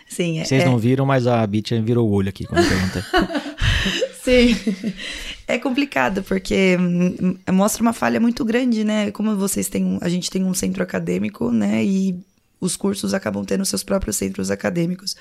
[0.08, 0.78] Sim, é, Vocês não é.
[0.78, 3.02] viram, mas a Bitia virou o olho aqui quando eu perguntei.
[4.24, 4.56] Sim.
[5.46, 9.10] É complicado, porque hum, mostra uma falha muito grande, né?
[9.10, 9.98] Como vocês têm.
[10.00, 11.84] A gente tem um centro acadêmico, né?
[11.84, 12.18] E
[12.60, 15.16] os cursos acabam tendo seus próprios centros acadêmicos.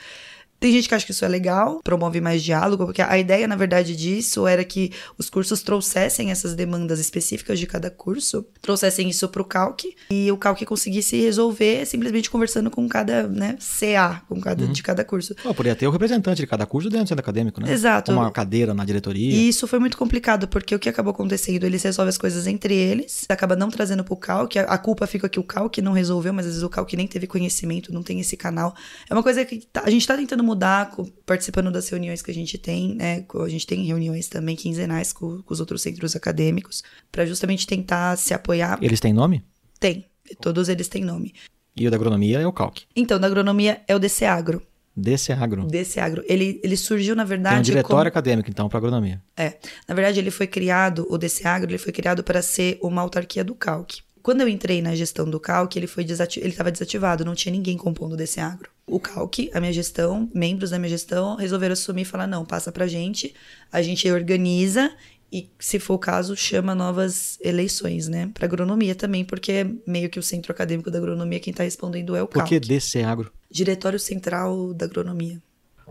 [0.60, 3.56] Tem gente que acha que isso é legal, promove mais diálogo, porque a ideia, na
[3.56, 9.28] verdade, disso era que os cursos trouxessem essas demandas específicas de cada curso, trouxessem isso
[9.30, 14.42] para o Calc e o Calc conseguisse resolver simplesmente conversando com cada né, CA, com
[14.42, 14.72] cada, uhum.
[14.72, 15.36] de cada curso.
[15.36, 17.72] Pô, poderia ter o representante de cada curso dentro do centro acadêmico, né?
[17.72, 18.12] Exato.
[18.12, 19.32] Uma cadeira na diretoria.
[19.32, 21.64] E isso foi muito complicado, porque o que acabou acontecendo?
[21.66, 25.30] Eles resolvem as coisas entre eles, acaba não trazendo para o Calc, a culpa fica
[25.30, 28.20] que o Calc não resolveu, mas às vezes o Calc nem teve conhecimento, não tem
[28.20, 28.74] esse canal.
[29.08, 32.34] É uma coisa que tá, a gente está tentando mudar participando das reuniões que a
[32.34, 33.26] gente tem, né?
[33.44, 38.18] A gente tem reuniões também quinzenais com, com os outros centros acadêmicos, para justamente tentar
[38.18, 38.80] se apoiar.
[38.82, 39.44] Eles têm nome?
[39.80, 40.06] Tem.
[40.42, 41.34] Todos eles têm nome.
[41.76, 42.84] E o da agronomia é o Calc.
[42.96, 44.64] Então, da agronomia é o DC Agro.
[44.96, 45.68] DC Agro.
[45.68, 46.24] DC Agro.
[46.28, 47.56] Ele, ele surgiu, na verdade.
[47.56, 48.20] Tem um diretório como...
[48.20, 49.22] acadêmico, então, para agronomia.
[49.38, 49.58] É.
[49.88, 53.44] Na verdade, ele foi criado, o DC Agro, ele foi criado para ser uma autarquia
[53.44, 54.00] do Calc.
[54.28, 57.50] Quando eu entrei na gestão do Calc, ele foi desati ele estava desativado, não tinha
[57.50, 62.02] ninguém compondo DC Agro o Calc, a minha gestão, membros da minha gestão, resolveram assumir
[62.02, 63.34] e falar: não, passa pra gente,
[63.72, 64.94] a gente organiza
[65.32, 68.30] e, se for o caso, chama novas eleições, né?
[68.34, 72.14] Para agronomia também, porque é meio que o centro acadêmico da agronomia quem está respondendo
[72.14, 72.44] é o Calc.
[72.44, 73.32] Por que DC Agro?
[73.50, 75.42] Diretório Central da Agronomia.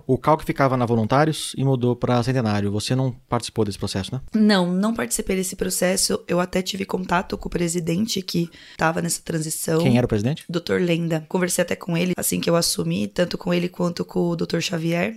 [0.07, 2.71] O Calc ficava na Voluntários e mudou para Centenário.
[2.71, 4.21] Você não participou desse processo, né?
[4.33, 6.23] Não, não participei desse processo.
[6.29, 9.83] Eu até tive contato com o presidente que estava nessa transição.
[9.83, 10.45] Quem era o presidente?
[10.49, 10.81] Dr.
[10.81, 11.27] Lenda.
[11.29, 14.61] Conversei até com ele assim que eu assumi, tanto com ele quanto com o Dr.
[14.61, 15.17] Xavier.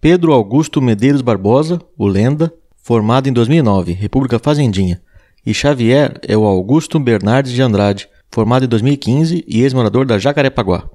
[0.00, 2.52] Pedro Augusto Medeiros Barbosa, o Lenda,
[2.82, 5.00] formado em 2009, República Fazendinha.
[5.44, 10.88] E Xavier é o Augusto Bernardes de Andrade, formado em 2015 e ex-morador da Jacarepaguá.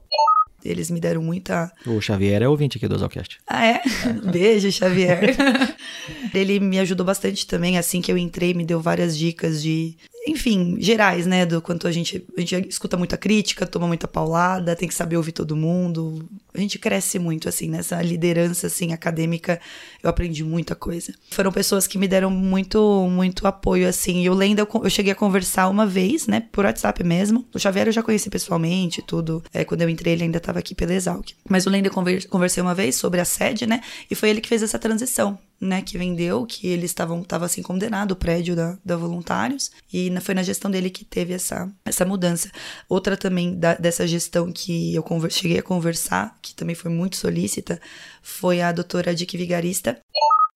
[0.66, 1.72] Eles me deram muita.
[1.86, 3.38] O Xavier é ouvinte aqui do Zalcast.
[3.48, 3.82] Ah, é?
[4.32, 5.36] Beijo, Xavier.
[6.34, 9.96] Ele me ajudou bastante também, assim que eu entrei, me deu várias dicas de
[10.28, 11.46] enfim, gerais, né?
[11.46, 15.18] Do quanto a gente, a gente escuta muita crítica, toma muita paulada, tem que saber
[15.18, 16.28] ouvir todo mundo.
[16.54, 19.60] A gente cresce muito, assim, nessa liderança, assim, acadêmica.
[20.02, 21.14] Eu aprendi muita coisa.
[21.30, 24.24] Foram pessoas que me deram muito, muito apoio, assim.
[24.24, 26.44] E o Lenda, eu, eu cheguei a conversar uma vez, né?
[26.52, 27.46] Por WhatsApp mesmo.
[27.54, 29.44] O Xavier eu já conheci pessoalmente, tudo.
[29.54, 31.32] É, quando eu entrei, ele ainda estava aqui pela Exalc.
[31.50, 33.82] Mas o Lenda eu conversei uma vez sobre a sede, né?
[34.10, 37.62] E foi ele que fez essa transição né, que vendeu, que eles estavam tava assim
[37.62, 41.70] condenado o prédio da, da Voluntários e na, foi na gestão dele que teve essa,
[41.86, 42.50] essa mudança.
[42.90, 47.16] Outra também da, dessa gestão que eu conver, cheguei a conversar, que também foi muito
[47.16, 47.80] solícita,
[48.22, 49.98] foi a doutora Dick Vigarista.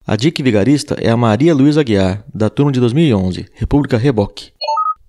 [0.06, 4.52] A Dick Vigarista é a Maria Luísa Aguiar, da turma de 2011, República Reboque.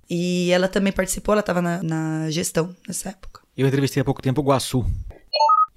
[0.10, 3.41] E ela também participou, ela estava na, na gestão nessa época.
[3.56, 4.86] Eu entrevistei há pouco tempo o Guaçu.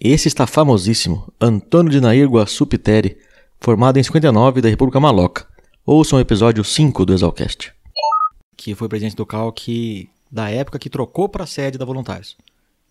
[0.00, 3.18] Esse está famosíssimo, Antônio de Nair Guaçu Piteri,
[3.60, 5.46] formado em 59 da República Maloca.
[5.84, 7.72] Ouçam o episódio 5 do Exalcast.
[8.56, 12.36] Que foi presidente do CALC da época que trocou para a sede da Voluntários.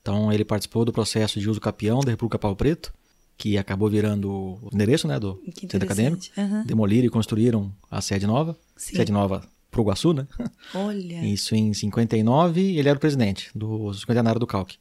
[0.02, 2.94] Então ele participou do processo de uso capião da República Pau Preto,
[3.38, 6.24] que acabou virando o endereço né, do Que centro acadêmico.
[6.38, 6.66] Uhum.
[6.66, 8.58] Demoliram e construíram a sede nova.
[8.76, 8.98] Sim.
[8.98, 10.26] Sede nova pro Guaçu, né?
[10.74, 11.26] Olha.
[11.28, 14.78] Isso em 59, ele era o presidente do cinquentenário do CALC.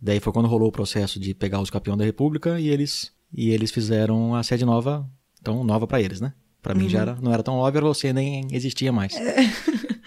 [0.00, 3.50] Daí foi quando rolou o processo de pegar os campeões da República e eles e
[3.50, 5.08] eles fizeram a sede nova,
[5.40, 6.32] então nova para eles, né?
[6.62, 9.14] Para mim já era, não era tão óbvio, você nem existia mais.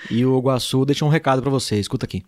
[0.10, 2.24] E o Guaçu deixou um recado para você, escuta aqui.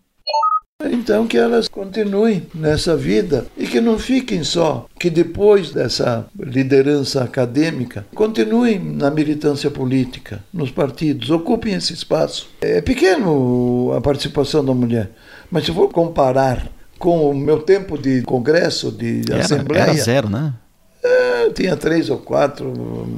[0.93, 7.23] Então que elas continuem nessa vida e que não fiquem só, que depois dessa liderança
[7.23, 12.47] acadêmica, continuem na militância política, nos partidos, ocupem esse espaço.
[12.61, 15.09] É pequeno a participação da mulher,
[15.49, 16.67] mas se for comparar
[16.99, 20.53] com o meu tempo de congresso, de Era, assembleia, era zero, né?
[21.43, 23.17] eu tinha três ou quatro.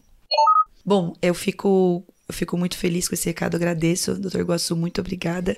[0.84, 5.56] Bom, eu fico, eu fico muito feliz com esse recado, agradeço, doutor Guaçu, muito obrigada.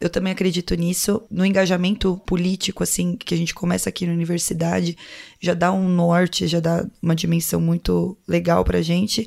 [0.00, 4.96] Eu também acredito nisso, no engajamento político, assim, que a gente começa aqui na universidade,
[5.40, 9.26] já dá um norte, já dá uma dimensão muito legal pra gente.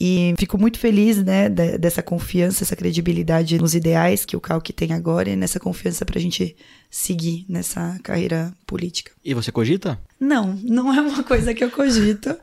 [0.00, 4.70] E fico muito feliz, né, de- dessa confiança, essa credibilidade nos ideais que o Calc
[4.72, 6.56] tem agora e nessa confiança pra gente
[6.90, 9.12] seguir nessa carreira política.
[9.24, 9.98] E você cogita?
[10.18, 12.36] Não, não é uma coisa que eu cogito.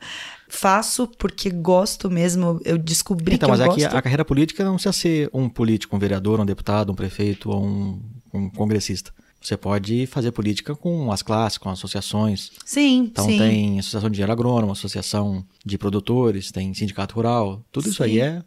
[0.54, 2.60] Faço porque gosto mesmo.
[2.62, 3.78] Eu descobri Então, que mas eu é gosto.
[3.78, 7.48] que a carreira política não precisa ser um político, um vereador, um deputado, um prefeito
[7.50, 8.02] ou um,
[8.34, 9.10] um congressista.
[9.40, 12.50] Você pode fazer política com as classes, com associações.
[12.66, 13.38] Sim, Então sim.
[13.38, 17.64] tem associação de engenheiro agrônomo, associação de produtores, tem sindicato rural.
[17.72, 18.20] Tudo isso aí Sim.
[18.20, 18.42] é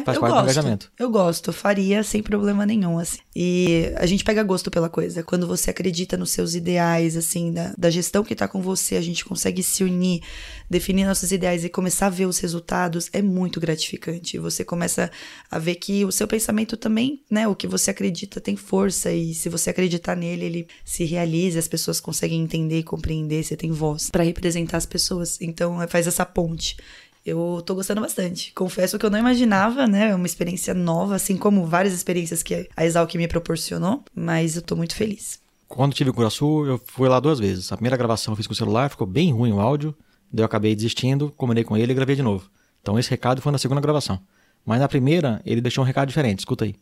[0.00, 0.44] É, faz eu parte do gosto.
[0.44, 0.92] engajamento.
[0.98, 3.18] Eu gosto, faria sem problema nenhum, assim.
[3.34, 5.22] E a gente pega gosto pela coisa.
[5.22, 9.00] Quando você acredita nos seus ideais, assim, da, da gestão que tá com você, a
[9.00, 10.22] gente consegue se unir,
[10.68, 14.38] definir nossos ideais e começar a ver os resultados, é muito gratificante.
[14.38, 15.10] Você começa
[15.50, 19.34] a ver que o seu pensamento também, né, o que você acredita tem força e
[19.34, 23.70] se você acreditar nele, ele se realiza, as pessoas conseguem entender e compreender, você tem
[23.70, 25.40] voz pra representar as pessoas.
[25.40, 26.76] Então, faz essa ponte.
[27.24, 28.52] Eu tô gostando bastante.
[28.52, 30.10] Confesso que eu não imaginava, né?
[30.10, 34.62] É uma experiência nova, assim como várias experiências que a Exalc me proporcionou, mas eu
[34.62, 35.38] tô muito feliz.
[35.68, 37.70] Quando tive o Curaçu, eu fui lá duas vezes.
[37.70, 39.94] A primeira gravação eu fiz com o celular, ficou bem ruim o áudio.
[40.32, 42.50] Daí eu acabei desistindo, combinei com ele e gravei de novo.
[42.80, 44.18] Então esse recado foi na segunda gravação.
[44.64, 46.40] Mas na primeira, ele deixou um recado diferente.
[46.40, 46.74] Escuta aí.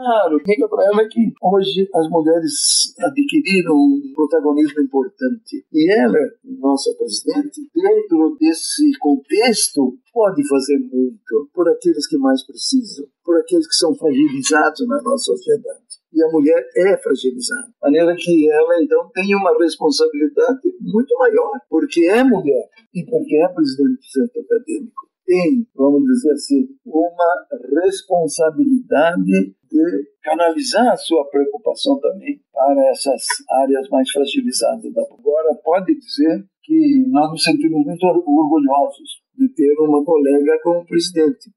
[0.00, 5.62] Claro, diga para ela que hoje as mulheres adquiriram um protagonismo importante.
[5.70, 6.18] E ela,
[6.58, 13.68] nossa presidente, dentro desse contexto, pode fazer muito por aqueles que mais precisam, por aqueles
[13.68, 16.00] que são fragilizados na nossa sociedade.
[16.14, 17.66] E a mulher é fragilizada.
[17.66, 23.36] De maneira que ela, então, tem uma responsabilidade muito maior, porque é mulher e porque
[23.36, 27.46] é presidente do centro acadêmico tem, vamos dizer assim, uma
[27.84, 33.22] responsabilidade de canalizar a sua preocupação também para essas
[33.62, 34.92] áreas mais fragilizadas.
[34.92, 40.84] da Agora, pode dizer que nós nos sentimos muito orgulhosos de ter uma colega como
[40.84, 41.48] presidente.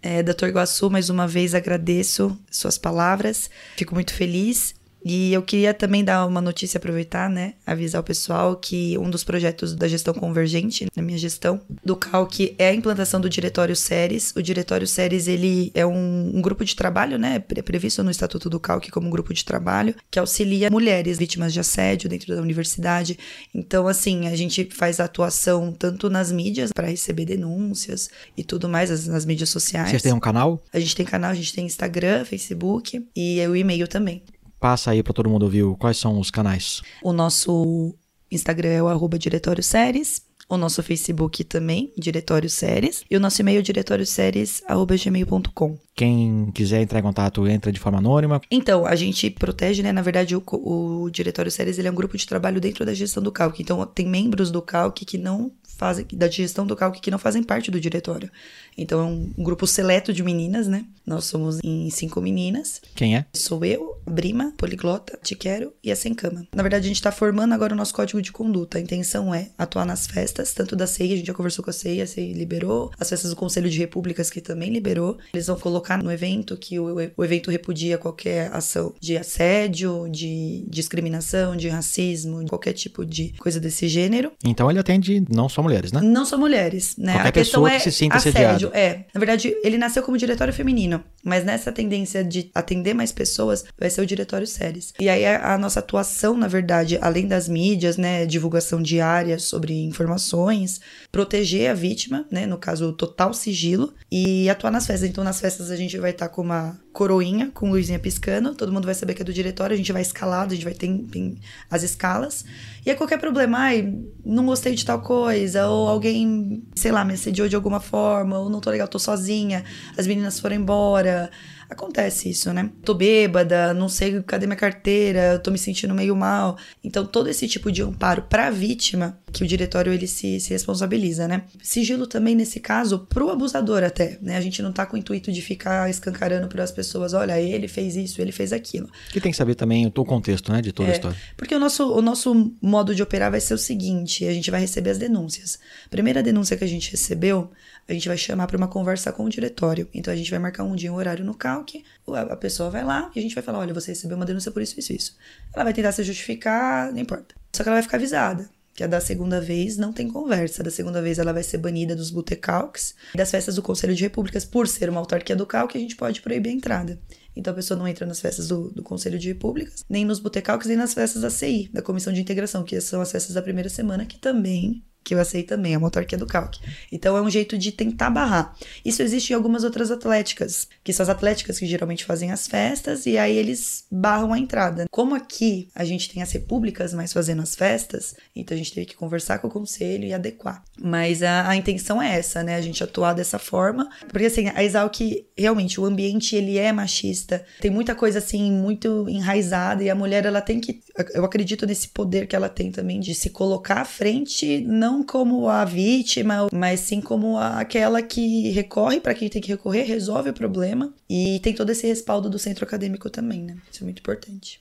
[0.00, 0.46] É, Dr.
[0.46, 4.74] Iguaçu, mais uma vez agradeço suas palavras, fico muito feliz.
[5.08, 7.54] E eu queria também dar uma notícia, aproveitar, né?
[7.64, 12.56] Avisar o pessoal que um dos projetos da gestão convergente, na minha gestão, do CALC,
[12.58, 14.32] é a implantação do Diretório Séries.
[14.34, 17.36] O Diretório Séries, ele é um, um grupo de trabalho, né?
[17.54, 21.52] É previsto no Estatuto do CALC como um grupo de trabalho, que auxilia mulheres vítimas
[21.52, 23.16] de assédio dentro da universidade.
[23.54, 28.90] Então, assim, a gente faz atuação tanto nas mídias, para receber denúncias e tudo mais,
[28.90, 29.88] as- nas mídias sociais.
[29.90, 30.60] Vocês têm um canal?
[30.72, 34.20] A gente tem canal, a gente tem Instagram, Facebook e o e-mail também.
[34.60, 36.82] Passa aí pra todo mundo ouvir quais são os canais.
[37.02, 37.94] O nosso
[38.30, 40.24] Instagram é o arroba Diretório Séries.
[40.48, 43.02] O nosso Facebook também, Diretório Séries.
[43.10, 45.76] E o nosso e-mail, diretorioséries.gmail.com.
[45.92, 48.40] Quem quiser entrar em contato, entra de forma anônima.
[48.48, 49.90] Então, a gente protege, né?
[49.90, 53.20] Na verdade, o, o Diretório Séries ele é um grupo de trabalho dentro da gestão
[53.20, 53.60] do CALC.
[53.60, 57.42] Então, tem membros do CALC que não fazem, da gestão do CALC que não fazem
[57.42, 58.30] parte do diretório.
[58.76, 60.84] Então é um, grupo seleto de meninas, né?
[61.06, 62.80] Nós somos em cinco meninas.
[62.94, 63.24] Quem é?
[63.32, 66.46] Sou eu, a Brima, Poliglota, Te Quero e a Sem Cama.
[66.54, 68.78] Na verdade, a gente tá formando agora o nosso código de conduta.
[68.78, 71.72] A intenção é atuar nas festas, tanto da CEI, a gente já conversou com a
[71.72, 75.16] CEI, a CEI liberou, as festas do Conselho de Repúblicas que também liberou.
[75.32, 80.64] Eles vão colocar no evento que o, o evento repudia qualquer ação de assédio, de
[80.68, 84.32] discriminação, de racismo, qualquer tipo de coisa desse gênero.
[84.44, 86.00] Então ele atende não só mulheres, né?
[86.02, 87.12] Não só mulheres, né?
[87.12, 88.78] Qualquer a questão pessoa é que se sinta assédio, assediada.
[88.78, 89.04] é.
[89.12, 93.90] Na verdade, ele nasceu como diretório feminino, mas nessa tendência de atender mais pessoas, vai
[93.90, 94.92] ser o diretório séries.
[94.98, 99.84] E aí a, a nossa atuação, na verdade, além das mídias, né, divulgação diária sobre
[99.84, 105.08] informações, proteger a vítima, né, no caso, total sigilo, e atuar nas festas.
[105.08, 108.86] Então, nas festas a gente vai estar com uma coroinha, com luzinha piscando, todo mundo
[108.86, 111.36] vai saber que é do diretório, a gente vai escalado, a gente vai ter tem
[111.70, 112.42] as escalas.
[112.86, 113.92] E aí qualquer problema, ai,
[114.24, 118.48] não gostei de tal coisa, ou alguém, sei lá, me assediou de alguma forma, ou
[118.48, 119.62] não tô legal, tô sozinha,
[119.94, 121.30] as meninas foram embora.
[121.68, 122.70] Acontece isso, né?
[122.84, 126.56] Tô bêbada, não sei cadê minha carteira, tô me sentindo meio mal.
[126.82, 131.26] Então, todo esse tipo de amparo pra vítima, que o diretório ele se, se responsabiliza,
[131.26, 131.42] né?
[131.62, 134.36] Sigilo também, nesse caso, pro abusador até, né?
[134.36, 137.68] A gente não tá com o intuito de ficar escancarando para as pessoas, olha, ele
[137.68, 138.88] fez isso, ele fez aquilo.
[139.10, 141.16] Que tem que saber também o contexto, né, de toda a É, história.
[141.36, 144.60] Porque o nosso, o nosso modo de operar vai ser o seguinte: a gente vai
[144.60, 145.58] receber as denúncias.
[145.90, 147.50] Primeira denúncia que a gente recebeu,
[147.88, 149.88] a gente vai chamar para uma conversa com o diretório.
[149.94, 151.84] Então a gente vai marcar um dia, um horário no CALC,
[152.30, 154.62] a pessoa vai lá e a gente vai falar: olha, você recebeu uma denúncia por
[154.62, 155.16] isso, isso, isso.
[155.54, 157.34] Ela vai tentar se justificar, não importa.
[157.52, 158.48] Só que ela vai ficar avisada.
[158.74, 160.62] Que a da segunda vez não tem conversa.
[160.62, 164.44] Da segunda vez ela vai ser banida dos botecalques, das festas do Conselho de Repúblicas.
[164.44, 167.00] Por ser uma autarquia do CALC, a gente pode proibir a entrada.
[167.34, 170.68] Então a pessoa não entra nas festas do, do Conselho de Repúblicas, nem nos botecalques,
[170.68, 173.68] nem nas festas da CI, da Comissão de Integração, que são as festas da primeira
[173.68, 176.58] semana, que também, que eu aceito também, é uma autarquia do CALC.
[176.90, 178.56] Então é um jeito de tentar barrar.
[178.84, 183.06] Isso existe em algumas outras atléticas, que são as atléticas que geralmente fazem as festas,
[183.06, 184.86] e aí eles barram a entrada.
[184.90, 188.84] Como aqui a gente tem as repúblicas mais fazendo as festas, então a gente teve
[188.84, 190.64] que conversar com o conselho e adequar.
[190.82, 192.56] Mas a, a intenção é essa, né?
[192.56, 193.88] A gente atuar dessa forma.
[194.08, 195.00] Porque assim, a Exalc,
[195.38, 197.44] realmente, o ambiente ele é machista.
[197.60, 200.80] Tem muita coisa assim, muito enraizada, e a mulher ela tem que.
[201.14, 205.48] Eu acredito nesse poder que ela tem também de se colocar à frente, não como
[205.48, 210.30] a vítima, mas sim como a- aquela que recorre para quem tem que recorrer, resolve
[210.30, 210.92] o problema.
[211.08, 213.56] E tem todo esse respaldo do centro acadêmico também, né?
[213.70, 214.60] Isso é muito importante.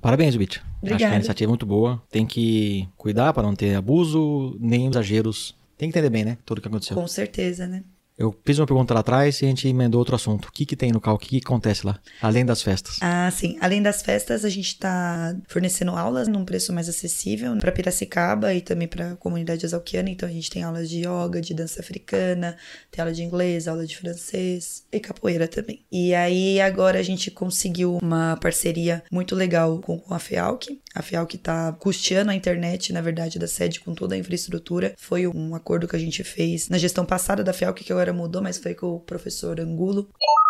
[0.00, 0.58] Parabéns, Bit.
[0.58, 1.12] Acho que Obrigada.
[1.14, 2.02] a iniciativa é muito boa.
[2.10, 5.54] Tem que cuidar para não ter abuso, nem exageros.
[5.78, 6.36] Tem que entender bem, né?
[6.44, 6.94] Tudo que aconteceu.
[6.94, 7.82] Com certeza, né?
[8.16, 10.46] Eu fiz uma pergunta lá atrás e a gente emendou outro assunto.
[10.46, 11.16] O que, que tem no CAL?
[11.16, 11.98] O que, que acontece lá?
[12.22, 12.98] Além das festas.
[13.00, 13.56] Ah, sim.
[13.60, 18.60] Além das festas, a gente está fornecendo aulas num preço mais acessível para Piracicaba e
[18.60, 20.10] também para a comunidade exalquiana.
[20.10, 22.56] Então, a gente tem aulas de yoga, de dança africana,
[22.88, 25.84] tem aula de inglês, aula de francês e capoeira também.
[25.90, 30.80] E aí, agora a gente conseguiu uma parceria muito legal com, a FEALC.
[30.94, 34.94] A FEALC está custeando a internet, na verdade, da sede com toda a infraestrutura.
[34.96, 38.42] Foi um acordo que a gente fez na gestão passada da FEALC, que agora mudou,
[38.42, 40.08] mas foi com o professor Angulo.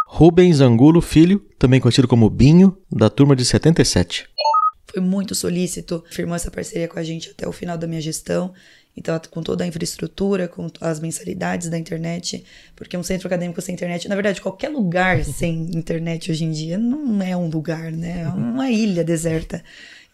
[0.08, 4.28] Rubens Angulo Filho, também conhecido como Binho, da turma de 77.
[4.90, 8.52] foi muito solícito, firmou essa parceria com a gente até o final da minha gestão.
[8.96, 12.44] Então, com toda a infraestrutura, com as mensalidades da internet,
[12.76, 16.78] porque um centro acadêmico sem internet, na verdade, qualquer lugar sem internet hoje em dia
[16.78, 18.22] não é um lugar, né?
[18.22, 19.64] É uma ilha deserta.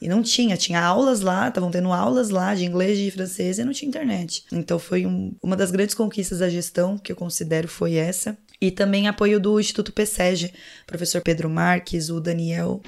[0.00, 3.58] E não tinha, tinha aulas lá, estavam tendo aulas lá de inglês e de francês
[3.58, 4.44] e não tinha internet.
[4.50, 8.36] Então foi um- uma das grandes conquistas da gestão, que eu considero foi essa.
[8.60, 10.52] E também apoio do Instituto PSEG,
[10.86, 12.80] professor Pedro Marques, o Daniel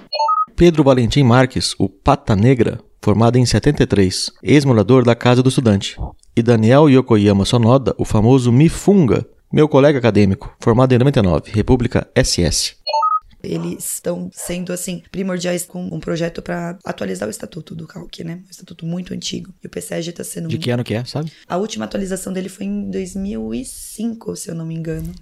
[0.56, 5.96] Pedro Valentim Marques, o Pata Negra, formado em 73, ex-morador da Casa do Estudante.
[6.36, 12.76] E Daniel Yokoyama Sonoda, o famoso Mifunga, meu colega acadêmico, formado em 99, República SS.
[13.42, 18.40] Eles estão sendo, assim, primordiais com um projeto para atualizar o estatuto do CALC, né?
[18.46, 19.52] Um estatuto muito antigo.
[19.62, 20.48] E o PSEG está sendo.
[20.48, 21.32] De que ano que é, sabe?
[21.48, 25.12] A última atualização dele foi em 2005, se eu não me engano.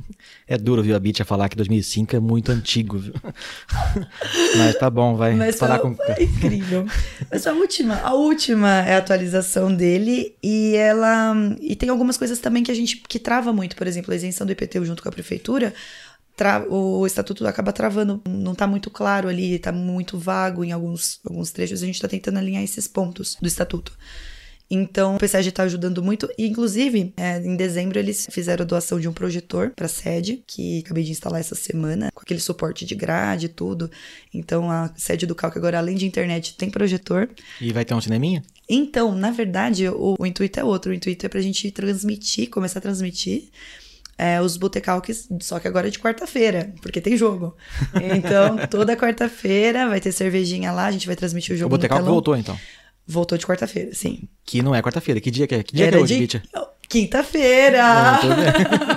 [0.46, 3.14] É duro, viu, a Bitia falar que 2005 é muito antigo, viu?
[4.56, 5.96] Mas tá bom, vai Mas falar foi, com...
[5.96, 6.86] foi incrível.
[7.30, 12.38] Mas a última, a última é a atualização dele e ela e tem algumas coisas
[12.38, 15.08] também que a gente que trava muito, por exemplo, a isenção do IPTU junto com
[15.08, 15.72] a prefeitura.
[16.40, 21.20] Tra- o estatuto acaba travando, não tá muito claro ali, tá muito vago em alguns,
[21.22, 23.92] alguns trechos, a gente tá tentando alinhar esses pontos do estatuto.
[24.70, 26.30] Então, o PSEG está ajudando muito.
[26.38, 30.42] E, inclusive, é, em dezembro, eles fizeram a doação de um projetor para a sede,
[30.46, 33.90] que acabei de instalar essa semana, com aquele suporte de grade e tudo.
[34.32, 37.28] Então, a sede do Calc agora, além de internet, tem projetor.
[37.60, 38.42] E vai ter um cineminha?
[38.68, 40.92] Então, na verdade, o, o intuito é outro.
[40.92, 43.50] O intuito é para a gente transmitir, começar a transmitir
[44.20, 47.56] é, os botecalques, só que agora é de quarta-feira, porque tem jogo.
[48.14, 51.74] Então, toda quarta-feira vai ter cervejinha lá, a gente vai transmitir o jogo.
[51.74, 52.58] O botecalque voltou, então?
[53.06, 54.28] Voltou de quarta-feira, sim.
[54.44, 55.22] Que não é quarta-feira.
[55.22, 55.62] Que dia que é?
[55.62, 56.42] Que dia Era que é hoje, de-?
[56.86, 57.82] Quinta-feira!
[57.82, 58.20] Ah.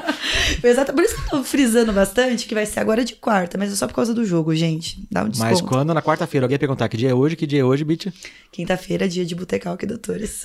[0.62, 3.72] Exato, por isso que eu tô frisando bastante que vai ser agora de quarta, mas
[3.72, 5.08] é só por causa do jogo, gente.
[5.10, 5.66] Dá um Mas desconto.
[5.66, 8.12] quando na quarta-feira alguém perguntar que dia é hoje, que dia é hoje, Bitia?
[8.52, 10.44] Quinta-feira, dia de botecalque, doutores.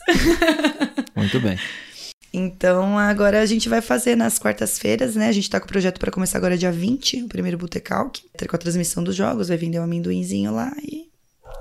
[1.17, 1.59] Muito bem.
[2.33, 5.29] Então, agora a gente vai fazer nas quartas-feiras, né?
[5.29, 8.23] A gente tá com o projeto pra começar agora dia 20, o primeiro Botecalque.
[8.49, 11.09] Com a transmissão dos jogos, vai vender um amendoinzinho lá e,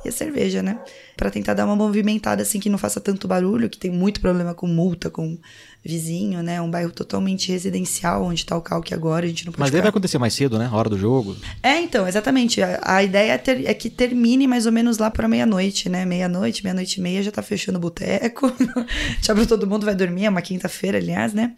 [0.05, 0.79] e a cerveja, né?
[1.15, 4.53] Pra tentar dar uma movimentada, assim, que não faça tanto barulho, que tem muito problema
[4.53, 5.37] com multa, com
[5.83, 6.61] vizinho, né?
[6.61, 9.79] Um bairro totalmente residencial, onde tá o Calque agora, a gente não pode Mas daí
[9.79, 10.67] vai ficar- acontecer mais cedo, né?
[10.71, 11.35] A hora do jogo.
[11.63, 12.61] É, então, exatamente.
[12.61, 16.05] A, a ideia é, ter- é que termine mais ou menos lá pra meia-noite, né?
[16.05, 18.51] Meia-noite, meia-noite e meia já tá fechando o boteco.
[19.21, 21.53] já pra todo mundo vai dormir, é uma quinta-feira, aliás, né?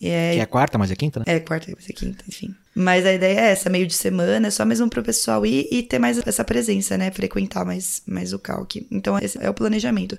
[0.00, 1.24] É, Que é quarta, mas é quinta, né?
[1.26, 2.54] é, quarta, vai ser quinta, enfim.
[2.74, 5.82] Mas a ideia é essa, meio de semana, é só mesmo pro pessoal ir e
[5.82, 7.10] ter mais essa presença, né?
[7.10, 8.86] Frequentar mais, mais o calque.
[8.90, 10.16] Então, esse é o planejamento.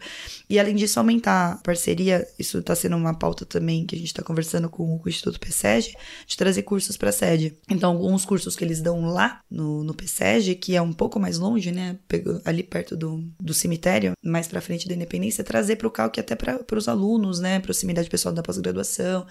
[0.49, 4.13] E além disso, aumentar a parceria, isso tá sendo uma pauta também que a gente
[4.13, 5.93] tá conversando com o Instituto PSEG,
[6.27, 7.55] de trazer cursos pra sede.
[7.69, 11.37] Então, alguns cursos que eles dão lá no, no PSEG, que é um pouco mais
[11.37, 11.97] longe, né?
[12.43, 16.77] Ali perto do, do cemitério, mais pra frente da Independência, trazer pro calque até para
[16.77, 17.59] os alunos, né?
[17.59, 19.25] Proximidade pessoal da pós-graduação.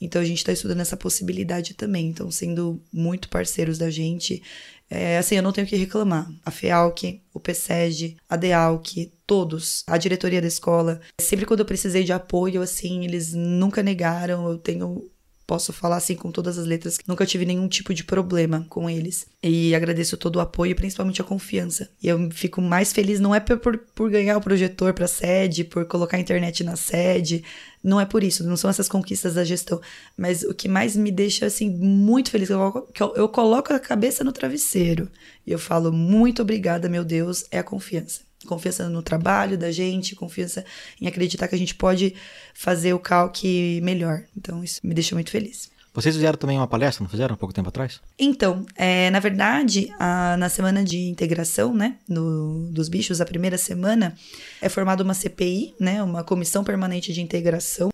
[0.00, 2.08] Então a gente está estudando essa possibilidade também.
[2.08, 4.42] Então, sendo muito parceiros da gente,
[4.90, 6.30] é, assim, eu não tenho o que reclamar.
[6.44, 11.00] A FEALC, o PSEG, a DEALC, todos, a diretoria da escola.
[11.20, 14.48] Sempre quando eu precisei de apoio, assim, eles nunca negaram.
[14.48, 15.10] Eu tenho.
[15.46, 19.26] Posso falar assim com todas as letras, nunca tive nenhum tipo de problema com eles.
[19.42, 21.90] E agradeço todo o apoio, principalmente a confiança.
[22.02, 25.84] E eu fico mais feliz, não é por, por, ganhar o projetor pra sede, por
[25.84, 27.44] colocar a internet na sede,
[27.82, 29.80] não é por isso, não são essas conquistas da gestão.
[30.16, 34.32] Mas o que mais me deixa, assim, muito feliz, eu, eu coloco a cabeça no
[34.32, 35.10] travesseiro
[35.46, 38.22] e eu falo, muito obrigada, meu Deus, é a confiança.
[38.44, 40.64] Confiança no trabalho da gente, confiança
[41.00, 42.14] em acreditar que a gente pode
[42.54, 44.22] fazer o calque melhor.
[44.36, 45.72] Então, isso me deixa muito feliz.
[45.96, 47.34] Vocês fizeram também uma palestra, não fizeram?
[47.34, 48.00] Há pouco tempo atrás?
[48.18, 53.56] Então, é, na verdade, a- na semana de integração, né, no- dos bichos, a primeira
[53.56, 54.12] semana,
[54.60, 57.90] é formada uma CPI, né, uma comissão permanente de integração.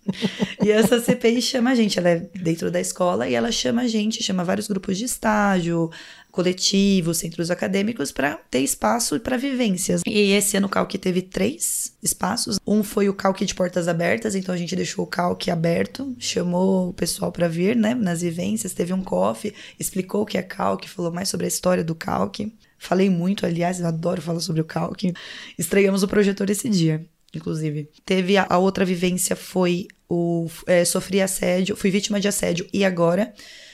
[0.63, 3.87] e essa CPI chama a gente, ela é dentro da escola e ela chama a
[3.87, 5.91] gente, chama vários grupos de estágio,
[6.31, 10.01] coletivos, centros acadêmicos para ter espaço para vivências.
[10.07, 12.59] E esse ano o Calque teve três espaços.
[12.65, 16.89] Um foi o Calque de portas abertas, então a gente deixou o Calque aberto, chamou
[16.89, 20.89] o pessoal para vir, né, nas vivências, teve um coffee, explicou o que é Calque,
[20.89, 22.53] falou mais sobre a história do Calque.
[22.77, 25.13] Falei muito, aliás, eu adoro falar sobre o Calque.
[25.57, 27.87] Estreamos o projetor esse dia, inclusive.
[28.03, 32.83] Teve a, a outra vivência foi o é, sofri assédio, fui vítima de assédio e
[32.83, 33.33] agora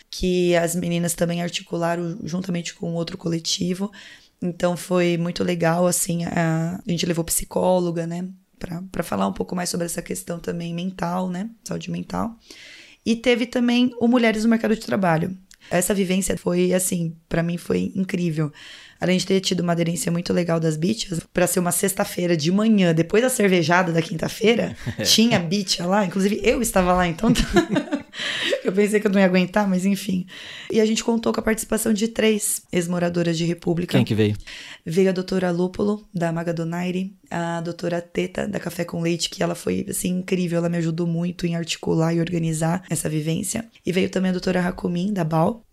[0.10, 3.92] que as meninas também articularam juntamente com outro coletivo.
[4.42, 8.28] Então foi muito legal, assim, a, a gente levou psicóloga, né,
[8.92, 12.38] para falar um pouco mais sobre essa questão também mental, né, saúde mental.
[13.06, 15.36] E teve também o Mulheres no Mercado de Trabalho.
[15.70, 18.52] Essa vivência foi, assim, para mim foi incrível.
[19.00, 22.52] Além de ter tido uma aderência muito legal das bichas, para ser uma sexta-feira de
[22.52, 27.32] manhã, depois da cervejada da quinta-feira, tinha bicha lá, inclusive eu estava lá, então
[28.64, 30.26] eu pensei que eu não ia aguentar, mas enfim.
[30.72, 33.98] E a gente contou com a participação de três ex-moradoras de República.
[33.98, 34.36] Quem que veio?
[34.86, 39.44] Veio a doutora Lúpulo, da Maga Donaire, a doutora Teta, da Café com Leite, que
[39.44, 43.66] ela foi, assim, incrível, ela me ajudou muito em articular e organizar essa vivência.
[43.86, 45.64] E veio também a doutora Racomin, da BAL,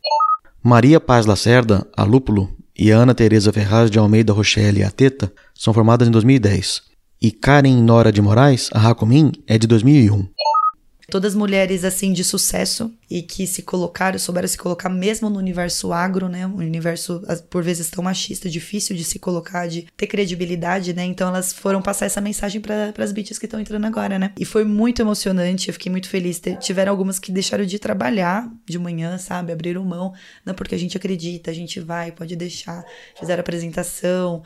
[0.66, 5.72] Maria Paz Lacerda, a Lúpulo, e Ana Teresa Ferraz de Almeida Rochelle, a Teta, são
[5.72, 6.83] formadas em 2010.
[7.22, 10.27] E Karen Nora de Moraes, a Racomin, é de 2001.
[11.15, 15.93] Todas mulheres, assim, de sucesso e que se colocaram, souberam se colocar mesmo no universo
[15.93, 16.45] agro, né?
[16.45, 21.05] Um universo, por vezes, tão machista, difícil de se colocar, de ter credibilidade, né?
[21.05, 24.33] Então, elas foram passar essa mensagem para as bitches que estão entrando agora, né?
[24.37, 26.43] E foi muito emocionante, eu fiquei muito feliz.
[26.59, 29.53] Tiveram algumas que deixaram de trabalhar de manhã, sabe?
[29.53, 30.12] Abriram mão.
[30.45, 32.85] Não, porque a gente acredita, a gente vai, pode deixar.
[33.17, 34.43] Fizeram apresentação.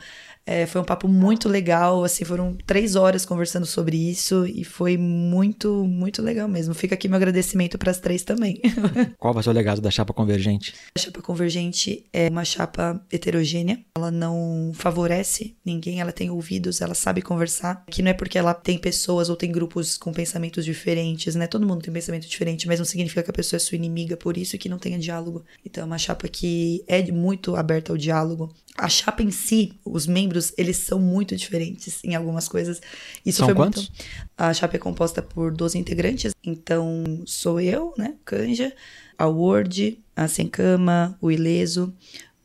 [0.49, 4.97] É, foi um papo muito legal, assim, foram três horas conversando sobre isso e foi
[4.97, 6.73] muito, muito legal mesmo.
[6.73, 8.59] Fica aqui meu agradecimento para as três também.
[9.19, 10.73] Qual vai ser o legado da chapa convergente?
[10.97, 16.95] A chapa convergente é uma chapa heterogênea, ela não favorece ninguém, ela tem ouvidos, ela
[16.95, 21.35] sabe conversar, que não é porque ela tem pessoas ou tem grupos com pensamentos diferentes,
[21.35, 21.45] né?
[21.45, 24.35] Todo mundo tem pensamento diferente, mas não significa que a pessoa é sua inimiga por
[24.35, 25.45] isso que não tenha diálogo.
[25.63, 28.51] Então é uma chapa que é muito aberta ao diálogo.
[28.79, 32.81] A chapa em si, os membros, eles são muito diferentes em algumas coisas.
[33.25, 33.89] Isso São foi quantos?
[33.89, 34.05] muito.
[34.37, 36.33] A chapa é composta por 12 integrantes.
[36.41, 38.73] Então, sou eu, né, Canja,
[39.17, 41.93] a Word, a Sem Cama, o Ileso,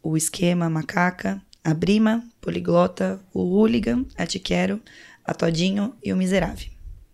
[0.02, 4.82] o Esquema, a Macaca, a Brima, Poliglota, o Hooligan, a Te Quero,
[5.24, 6.66] a Todinho e o Miserável.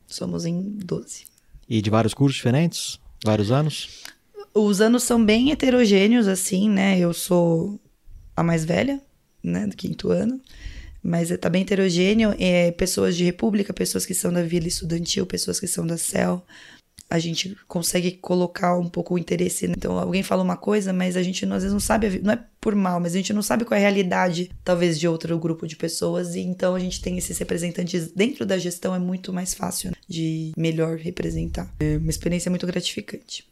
[0.06, 1.26] Somos em 12.
[1.68, 2.98] E de vários cursos diferentes?
[3.22, 4.02] Vários anos?
[4.54, 6.98] Os anos são bem heterogêneos, assim, né?
[6.98, 7.78] Eu sou
[8.34, 8.98] a mais velha,
[9.42, 10.40] né, do quinto ano.
[11.02, 12.34] Mas tá bem heterogêneo.
[12.38, 16.44] É, pessoas de república, pessoas que são da vila estudantil, pessoas que são da CEL.
[17.08, 19.66] A gente consegue colocar um pouco o interesse.
[19.66, 22.74] Então, alguém fala uma coisa, mas a gente às vezes não sabe, não é por
[22.76, 25.74] mal, mas a gente não sabe qual é a realidade, talvez, de outro grupo de
[25.74, 26.36] pessoas.
[26.36, 29.96] E então a gente tem esses representantes dentro da gestão, é muito mais fácil né,
[30.08, 31.74] de melhor representar.
[31.80, 33.49] É uma experiência muito gratificante.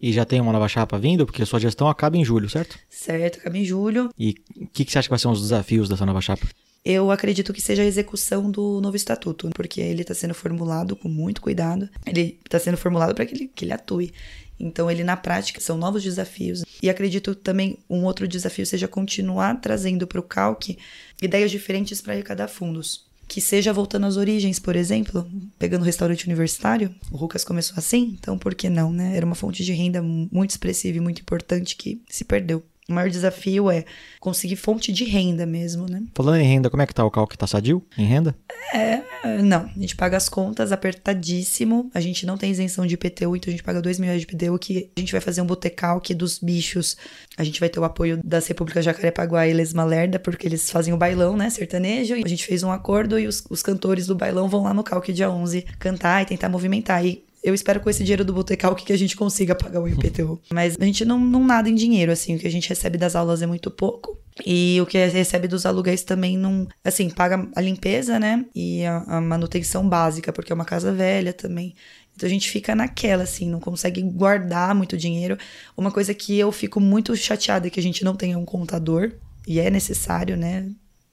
[0.00, 1.26] E já tem uma nova chapa vindo?
[1.26, 2.78] Porque sua gestão acaba em julho, certo?
[2.88, 4.10] Certo, acaba em julho.
[4.18, 6.46] E o que, que você acha que vai ser os desafios dessa nova chapa?
[6.84, 11.08] Eu acredito que seja a execução do novo estatuto, porque ele está sendo formulado com
[11.08, 11.88] muito cuidado.
[12.06, 14.12] Ele está sendo formulado para que ele, que ele atue.
[14.58, 16.64] Então, ele na prática são novos desafios.
[16.82, 20.78] E acredito também um outro desafio seja continuar trazendo para o Calc
[21.20, 23.07] ideias diferentes para arrecadar fundos.
[23.28, 26.94] Que seja voltando às origens, por exemplo, pegando restaurante universitário.
[27.12, 29.14] O Lucas começou assim, então por que não, né?
[29.14, 32.64] Era uma fonte de renda muito expressiva e muito importante que se perdeu.
[32.90, 33.84] O maior desafio é
[34.18, 36.02] conseguir fonte de renda mesmo, né?
[36.14, 37.36] Falando em renda, como é que tá o calque?
[37.36, 38.34] Tá sadio em renda?
[38.72, 39.02] É,
[39.42, 41.90] Não, a gente paga as contas apertadíssimo.
[41.92, 44.26] A gente não tem isenção de IPTU, então a gente paga 2 mil reais de
[44.26, 46.96] IPTU, que a gente vai fazer um botecal que dos bichos.
[47.36, 50.94] A gente vai ter o apoio das Repúblicas Jacarepaguá e Lesma Lerda, porque eles fazem
[50.94, 52.16] o bailão, né, sertanejo.
[52.16, 54.82] E a gente fez um acordo e os, os cantores do bailão vão lá no
[54.82, 57.04] Calque dia 11 cantar e tentar movimentar.
[57.04, 60.40] E eu espero com esse dinheiro do Botecal que a gente consiga pagar o IPTU.
[60.52, 62.36] Mas a gente não, não nada em dinheiro, assim.
[62.36, 64.18] O que a gente recebe das aulas é muito pouco.
[64.46, 66.66] E o que recebe dos aluguéis também não.
[66.84, 68.44] Assim, paga a limpeza, né?
[68.54, 71.74] E a, a manutenção básica, porque é uma casa velha também.
[72.14, 75.38] Então a gente fica naquela, assim, não consegue guardar muito dinheiro.
[75.76, 79.12] Uma coisa que eu fico muito chateada é que a gente não tenha um contador.
[79.46, 80.68] E é necessário, né?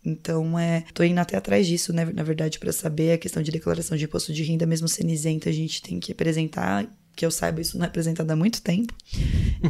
[0.05, 3.51] Então, é, tô indo até atrás disso, né, na verdade, para saber a questão de
[3.51, 6.85] declaração de imposto de renda, mesmo sendo isenta, a gente tem que apresentar,
[7.15, 8.93] que eu saiba, isso não é apresentado há muito tempo.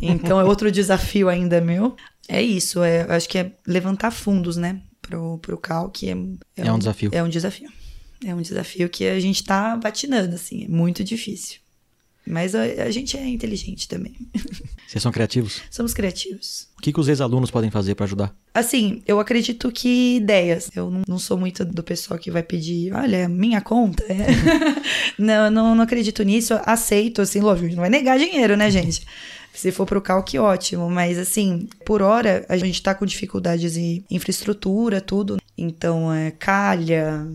[0.02, 1.96] Então, é outro desafio ainda meu.
[2.28, 6.18] É isso, é, eu acho que é levantar fundos, né, pro, pro CAL, que é,
[6.58, 7.10] É um desafio.
[7.14, 7.70] É um desafio.
[8.26, 11.60] É um desafio que a gente tá patinando, assim, é muito difícil.
[12.28, 14.16] Mas a, a gente é inteligente também.
[14.88, 15.62] Vocês são criativos?
[15.70, 16.68] Somos criativos.
[16.78, 18.36] O que, que os ex-alunos podem fazer para ajudar?
[18.54, 20.70] Assim, eu acredito que ideias.
[20.76, 24.04] Eu não, não sou muito do pessoal que vai pedir, olha, minha conta.
[24.04, 24.26] É.
[25.18, 26.54] não, não, não acredito nisso.
[26.66, 29.06] Aceito, assim, lógico, não vai negar dinheiro, né, gente?
[29.54, 30.90] Se for pro cal, que ótimo.
[30.90, 35.38] Mas, assim, por hora, a gente tá com dificuldades em infraestrutura, tudo.
[35.58, 37.26] Então, é calha,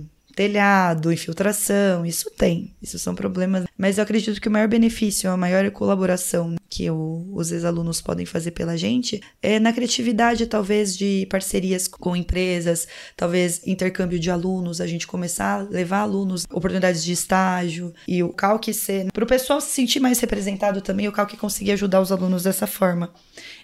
[0.41, 2.75] telhado, infiltração, isso tem.
[2.81, 3.67] Isso são problemas.
[3.77, 8.25] Mas eu acredito que o maior benefício, a maior colaboração que o, os ex-alunos podem
[8.25, 14.81] fazer pela gente é na criatividade, talvez, de parcerias com empresas, talvez intercâmbio de alunos,
[14.81, 19.13] a gente começar a levar alunos, oportunidades de estágio e o Calque ser.
[19.13, 22.67] Para o pessoal se sentir mais representado também, o Calque conseguir ajudar os alunos dessa
[22.67, 23.13] forma.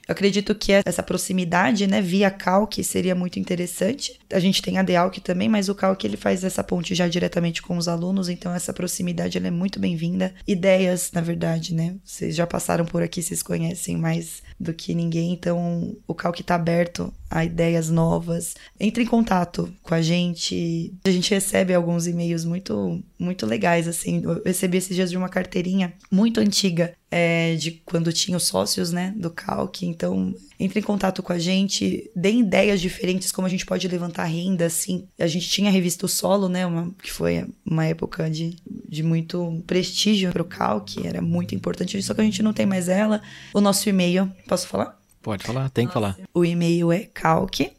[0.07, 4.21] Eu acredito que essa proximidade, né, via Calc seria muito interessante.
[4.33, 7.61] A gente tem a Dealc também, mas o Calc ele faz essa ponte já diretamente
[7.61, 10.33] com os alunos, então essa proximidade ela é muito bem-vinda.
[10.47, 11.97] Ideias, na verdade, né?
[12.05, 16.55] Vocês já passaram por aqui, vocês conhecem mais do que ninguém, então o Calc está
[16.55, 18.55] aberto a ideias novas.
[18.79, 20.95] Entre em contato com a gente.
[21.05, 24.23] A gente recebe alguns e-mails muito muito legais assim.
[24.23, 28.93] Eu recebi esses dias de uma carteirinha muito antiga é, de quando tinha os sócios,
[28.93, 29.83] né, do Calc.
[29.83, 34.25] Então, entre em contato com a gente, deem ideias diferentes como a gente pode levantar
[34.25, 35.07] renda, assim.
[35.19, 38.57] A gente tinha a revista o Solo, né, uma, que foi uma época de,
[38.89, 42.67] de muito prestígio para o Calc, era muito importante, só que a gente não tem
[42.67, 43.23] mais ela.
[43.53, 44.99] O nosso e-mail, posso falar?
[45.23, 46.17] Pode falar, tem que falar.
[46.33, 47.77] O e-mail é calc.usp.br.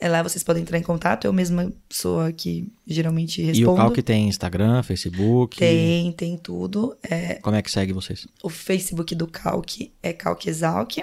[0.00, 1.26] É lá vocês podem entrar em contato.
[1.26, 3.70] Eu mesma sou a que geralmente respondo.
[3.70, 5.58] E o Calque tem Instagram, Facebook?
[5.58, 6.96] Tem, tem tudo.
[7.02, 8.26] É, Como é que segue vocês?
[8.42, 10.98] o Facebook do Calc é Calc Exalc.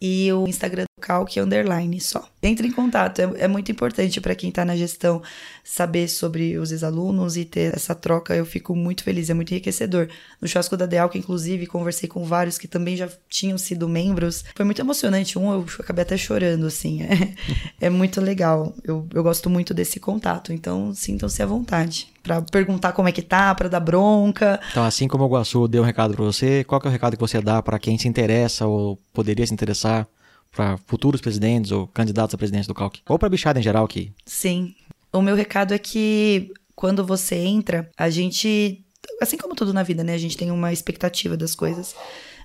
[0.00, 2.26] E o Instagram calc underline só.
[2.42, 5.22] Entre em contato, é, é muito importante para quem está na gestão
[5.62, 8.34] saber sobre os ex-alunos e ter essa troca.
[8.34, 10.08] Eu fico muito feliz, é muito enriquecedor.
[10.40, 14.44] No churrasco da Deal, que inclusive conversei com vários que também já tinham sido membros,
[14.54, 15.38] foi muito emocionante.
[15.38, 17.02] Um eu acabei até chorando, assim.
[17.02, 18.74] É, é muito legal.
[18.82, 23.20] Eu, eu gosto muito desse contato, então sintam-se à vontade para perguntar como é que
[23.20, 24.58] tá, para dar bronca.
[24.70, 27.16] Então, assim como o Guaçu deu um recado para você, qual que é o recado
[27.16, 30.08] que você dá para quem se interessa ou poderia se interessar
[30.54, 32.98] para futuros presidentes ou candidatos a presidente do Calc?
[33.08, 34.12] Ou para bichada em geral aqui?
[34.24, 34.74] Sim.
[35.12, 38.84] O meu recado é que quando você entra, a gente,
[39.20, 41.94] assim como tudo na vida, né, a gente tem uma expectativa das coisas.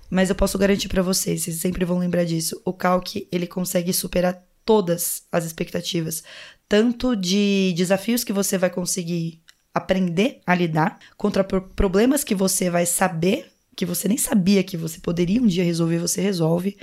[0.10, 3.94] Mas eu posso garantir para vocês, vocês sempre vão lembrar disso, o Calc, ele consegue
[3.94, 6.24] superar todas as expectativas,
[6.68, 9.42] tanto de desafios que você vai conseguir
[9.74, 15.00] aprender a lidar, contra problemas que você vai saber, que você nem sabia que você
[15.00, 16.78] poderia um dia resolver, você resolve,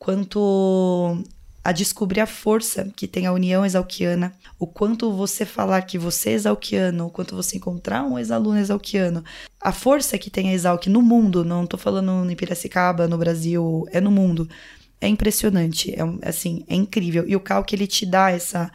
[0.00, 1.22] quanto
[1.62, 6.30] a descobrir a força que tem a união exalquiana, o quanto você falar que você
[6.30, 9.22] é exalquiano, o quanto você encontrar um ex-aluno exalquiano,
[9.60, 13.86] a força que tem a Exalc no mundo, não tô falando em Piracicaba, no Brasil,
[13.92, 14.48] é no mundo
[15.00, 17.24] é impressionante, é assim, é incrível.
[17.26, 18.70] E o Calc ele te dá essa,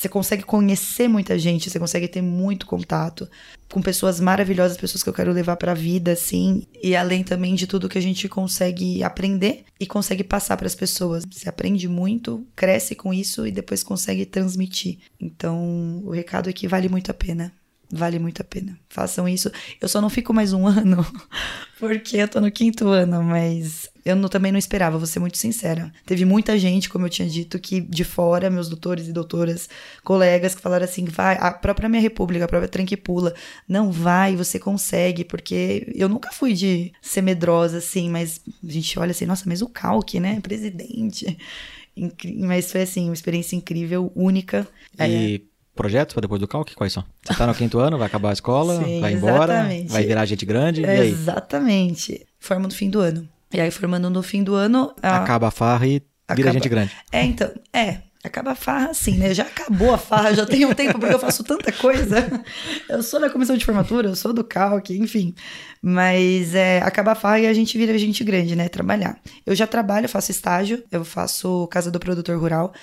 [0.00, 3.28] você consegue conhecer muita gente, você consegue ter muito contato
[3.70, 7.54] com pessoas maravilhosas, pessoas que eu quero levar para a vida assim, e além também
[7.54, 11.22] de tudo que a gente consegue aprender e consegue passar para as pessoas.
[11.30, 15.00] Você aprende muito, cresce com isso e depois consegue transmitir.
[15.20, 17.52] Então, o recado aqui vale muito a pena.
[17.92, 18.78] Vale muito a pena.
[18.88, 19.50] Façam isso.
[19.80, 21.04] Eu só não fico mais um ano,
[21.78, 25.36] porque eu tô no quinto ano, mas eu não, também não esperava, vou ser muito
[25.38, 25.92] sincera.
[26.06, 29.68] Teve muita gente, como eu tinha dito, que de fora, meus doutores e doutoras,
[30.02, 33.34] colegas, que falaram assim: vai, a própria minha república, a própria Trem Pula,
[33.68, 38.98] não vai, você consegue, porque eu nunca fui de ser medrosa assim, mas a gente
[38.98, 40.40] olha assim: nossa, mas o Calque, né?
[40.40, 41.38] Presidente.
[42.38, 44.66] Mas foi assim, uma experiência incrível, única.
[44.98, 46.74] E é projetos para depois do Calc?
[46.74, 47.04] Quais são?
[47.22, 49.92] Você está no quinto ano, vai acabar a escola, Sim, vai embora, exatamente.
[49.92, 52.26] vai virar gente grande, é, Exatamente.
[52.38, 53.26] Forma no fim do ano.
[53.52, 54.94] E aí, formando no fim do ano...
[55.02, 55.18] A...
[55.18, 56.02] Acaba a farra e
[56.34, 56.96] vira gente grande.
[57.12, 57.98] É, então, é...
[58.22, 59.32] Acaba a farra assim, né?
[59.32, 62.44] Já acabou a farra, já tem um tempo, porque eu faço tanta coisa.
[62.86, 65.34] Eu sou da comissão de formatura, eu sou do CALC, enfim.
[65.80, 68.68] Mas é, acaba a farra e a gente vira gente grande, né?
[68.68, 69.18] Trabalhar.
[69.46, 72.74] Eu já trabalho, faço estágio, eu faço Casa do Produtor Rural.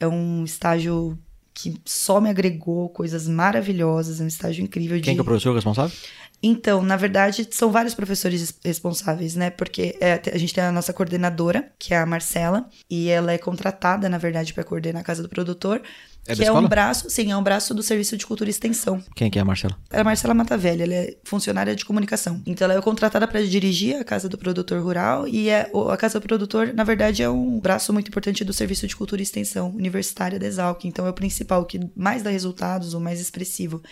[0.00, 1.18] É um estágio
[1.58, 5.00] que só me agregou coisas maravilhosas, é um estágio incrível.
[5.00, 5.14] Quem de...
[5.14, 5.96] que é o professor responsável?
[6.42, 9.48] Então, na verdade, são vários professores responsáveis, né?
[9.48, 13.38] Porque é, a gente tem a nossa coordenadora, que é a Marcela, e ela é
[13.38, 15.80] contratada, na verdade, para coordenar a casa do produtor.
[16.26, 19.02] É que é um braço, sim, é um braço do Serviço de Cultura e Extensão.
[19.14, 19.76] Quem que é a Marcela?
[19.90, 22.42] É a Marcela Matavelli, ela é funcionária de comunicação.
[22.46, 26.18] Então ela é contratada para dirigir a Casa do Produtor Rural e é, a Casa
[26.18, 29.70] do Produtor, na verdade, é um braço muito importante do Serviço de Cultura e Extensão
[29.70, 30.84] Universitária da Exalc.
[30.84, 33.82] Então é o principal, que mais dá resultados, o mais expressivo.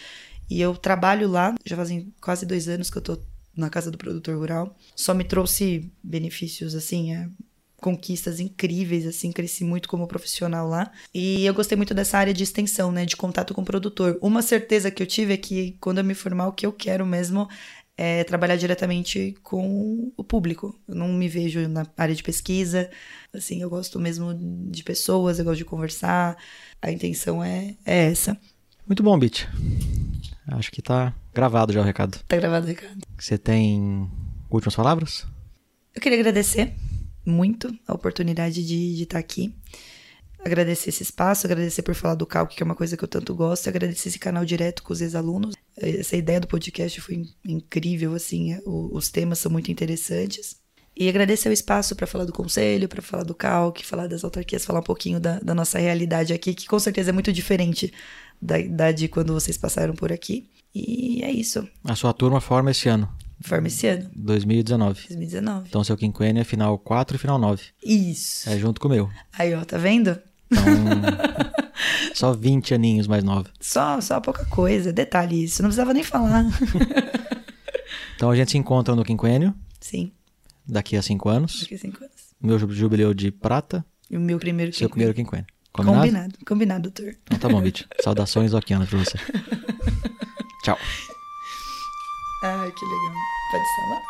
[0.51, 3.19] E eu trabalho lá, já fazem quase dois anos que eu tô
[3.57, 4.77] na Casa do Produtor Rural.
[4.95, 7.29] Só me trouxe benefícios, assim, é,
[7.85, 10.91] conquistas incríveis, assim, cresci muito como profissional lá.
[11.13, 14.19] E eu gostei muito dessa área de extensão, né, de contato com o produtor.
[14.23, 17.05] Uma certeza que eu tive é que quando eu me formar, o que eu quero
[17.05, 17.47] mesmo
[17.95, 20.81] é trabalhar diretamente com o público.
[20.89, 22.89] Eu não me vejo na área de pesquisa,
[23.35, 24.33] assim, eu gosto mesmo
[24.71, 26.39] de pessoas, eu gosto de conversar.
[26.81, 28.35] A intenção é, é essa.
[28.87, 29.47] Muito bom, Bit.
[30.47, 32.19] Acho que tá gravado já o recado.
[32.27, 33.07] Tá gravado o recado.
[33.19, 34.11] Você tem
[34.51, 35.27] últimas palavras?
[35.95, 36.75] Eu queria agradecer
[37.25, 39.55] muito a oportunidade de, estar aqui.
[40.45, 43.35] Agradecer esse espaço, agradecer por falar do cálculo, que é uma coisa que eu tanto
[43.35, 45.55] gosto, agradecer esse canal direto com os ex-alunos.
[45.77, 50.63] Essa ideia do podcast foi incrível, assim, é, os temas são muito interessantes.
[50.97, 54.65] E agradecer o espaço para falar do conselho, para falar do CALC, falar das autarquias,
[54.65, 57.93] falar um pouquinho da, da, nossa realidade aqui, que com certeza é muito diferente
[58.41, 60.49] da, da de quando vocês passaram por aqui.
[60.73, 61.67] E é isso.
[61.83, 63.09] A sua turma forma esse ano?
[63.45, 64.11] Forma esse ano.
[64.17, 65.01] 2019.
[65.09, 65.67] 2019.
[65.69, 67.63] Então seu quinquênio é final 4 e final 9.
[67.85, 68.49] Isso.
[68.49, 69.11] É junto com o meu.
[69.35, 70.19] Aí, ó, tá vendo?
[70.51, 70.65] Então,
[72.15, 73.51] só 20 aninhos mais nove.
[73.61, 74.95] Só, só pouca coisa.
[74.95, 76.47] Detalhe isso, não precisava nem falar.
[78.17, 79.55] então a gente se encontra no quinquênio.
[79.79, 80.11] Sim.
[80.67, 81.61] Daqui a 5 anos.
[81.61, 82.15] Daqui a 5 anos.
[82.41, 83.85] Meu jubileu de prata.
[84.11, 85.13] E o meu primeiro Seu quinquênio.
[85.13, 85.47] primeiro quinquênio.
[85.71, 86.01] Combinado?
[86.01, 87.15] Combinado, combinado, doutor.
[87.25, 87.87] Então tá bom, Vit.
[88.03, 89.19] Saudações oquianas pra você.
[90.65, 90.79] Tchau.
[92.45, 93.15] Ai, que legal.
[93.51, 94.03] Pode falar?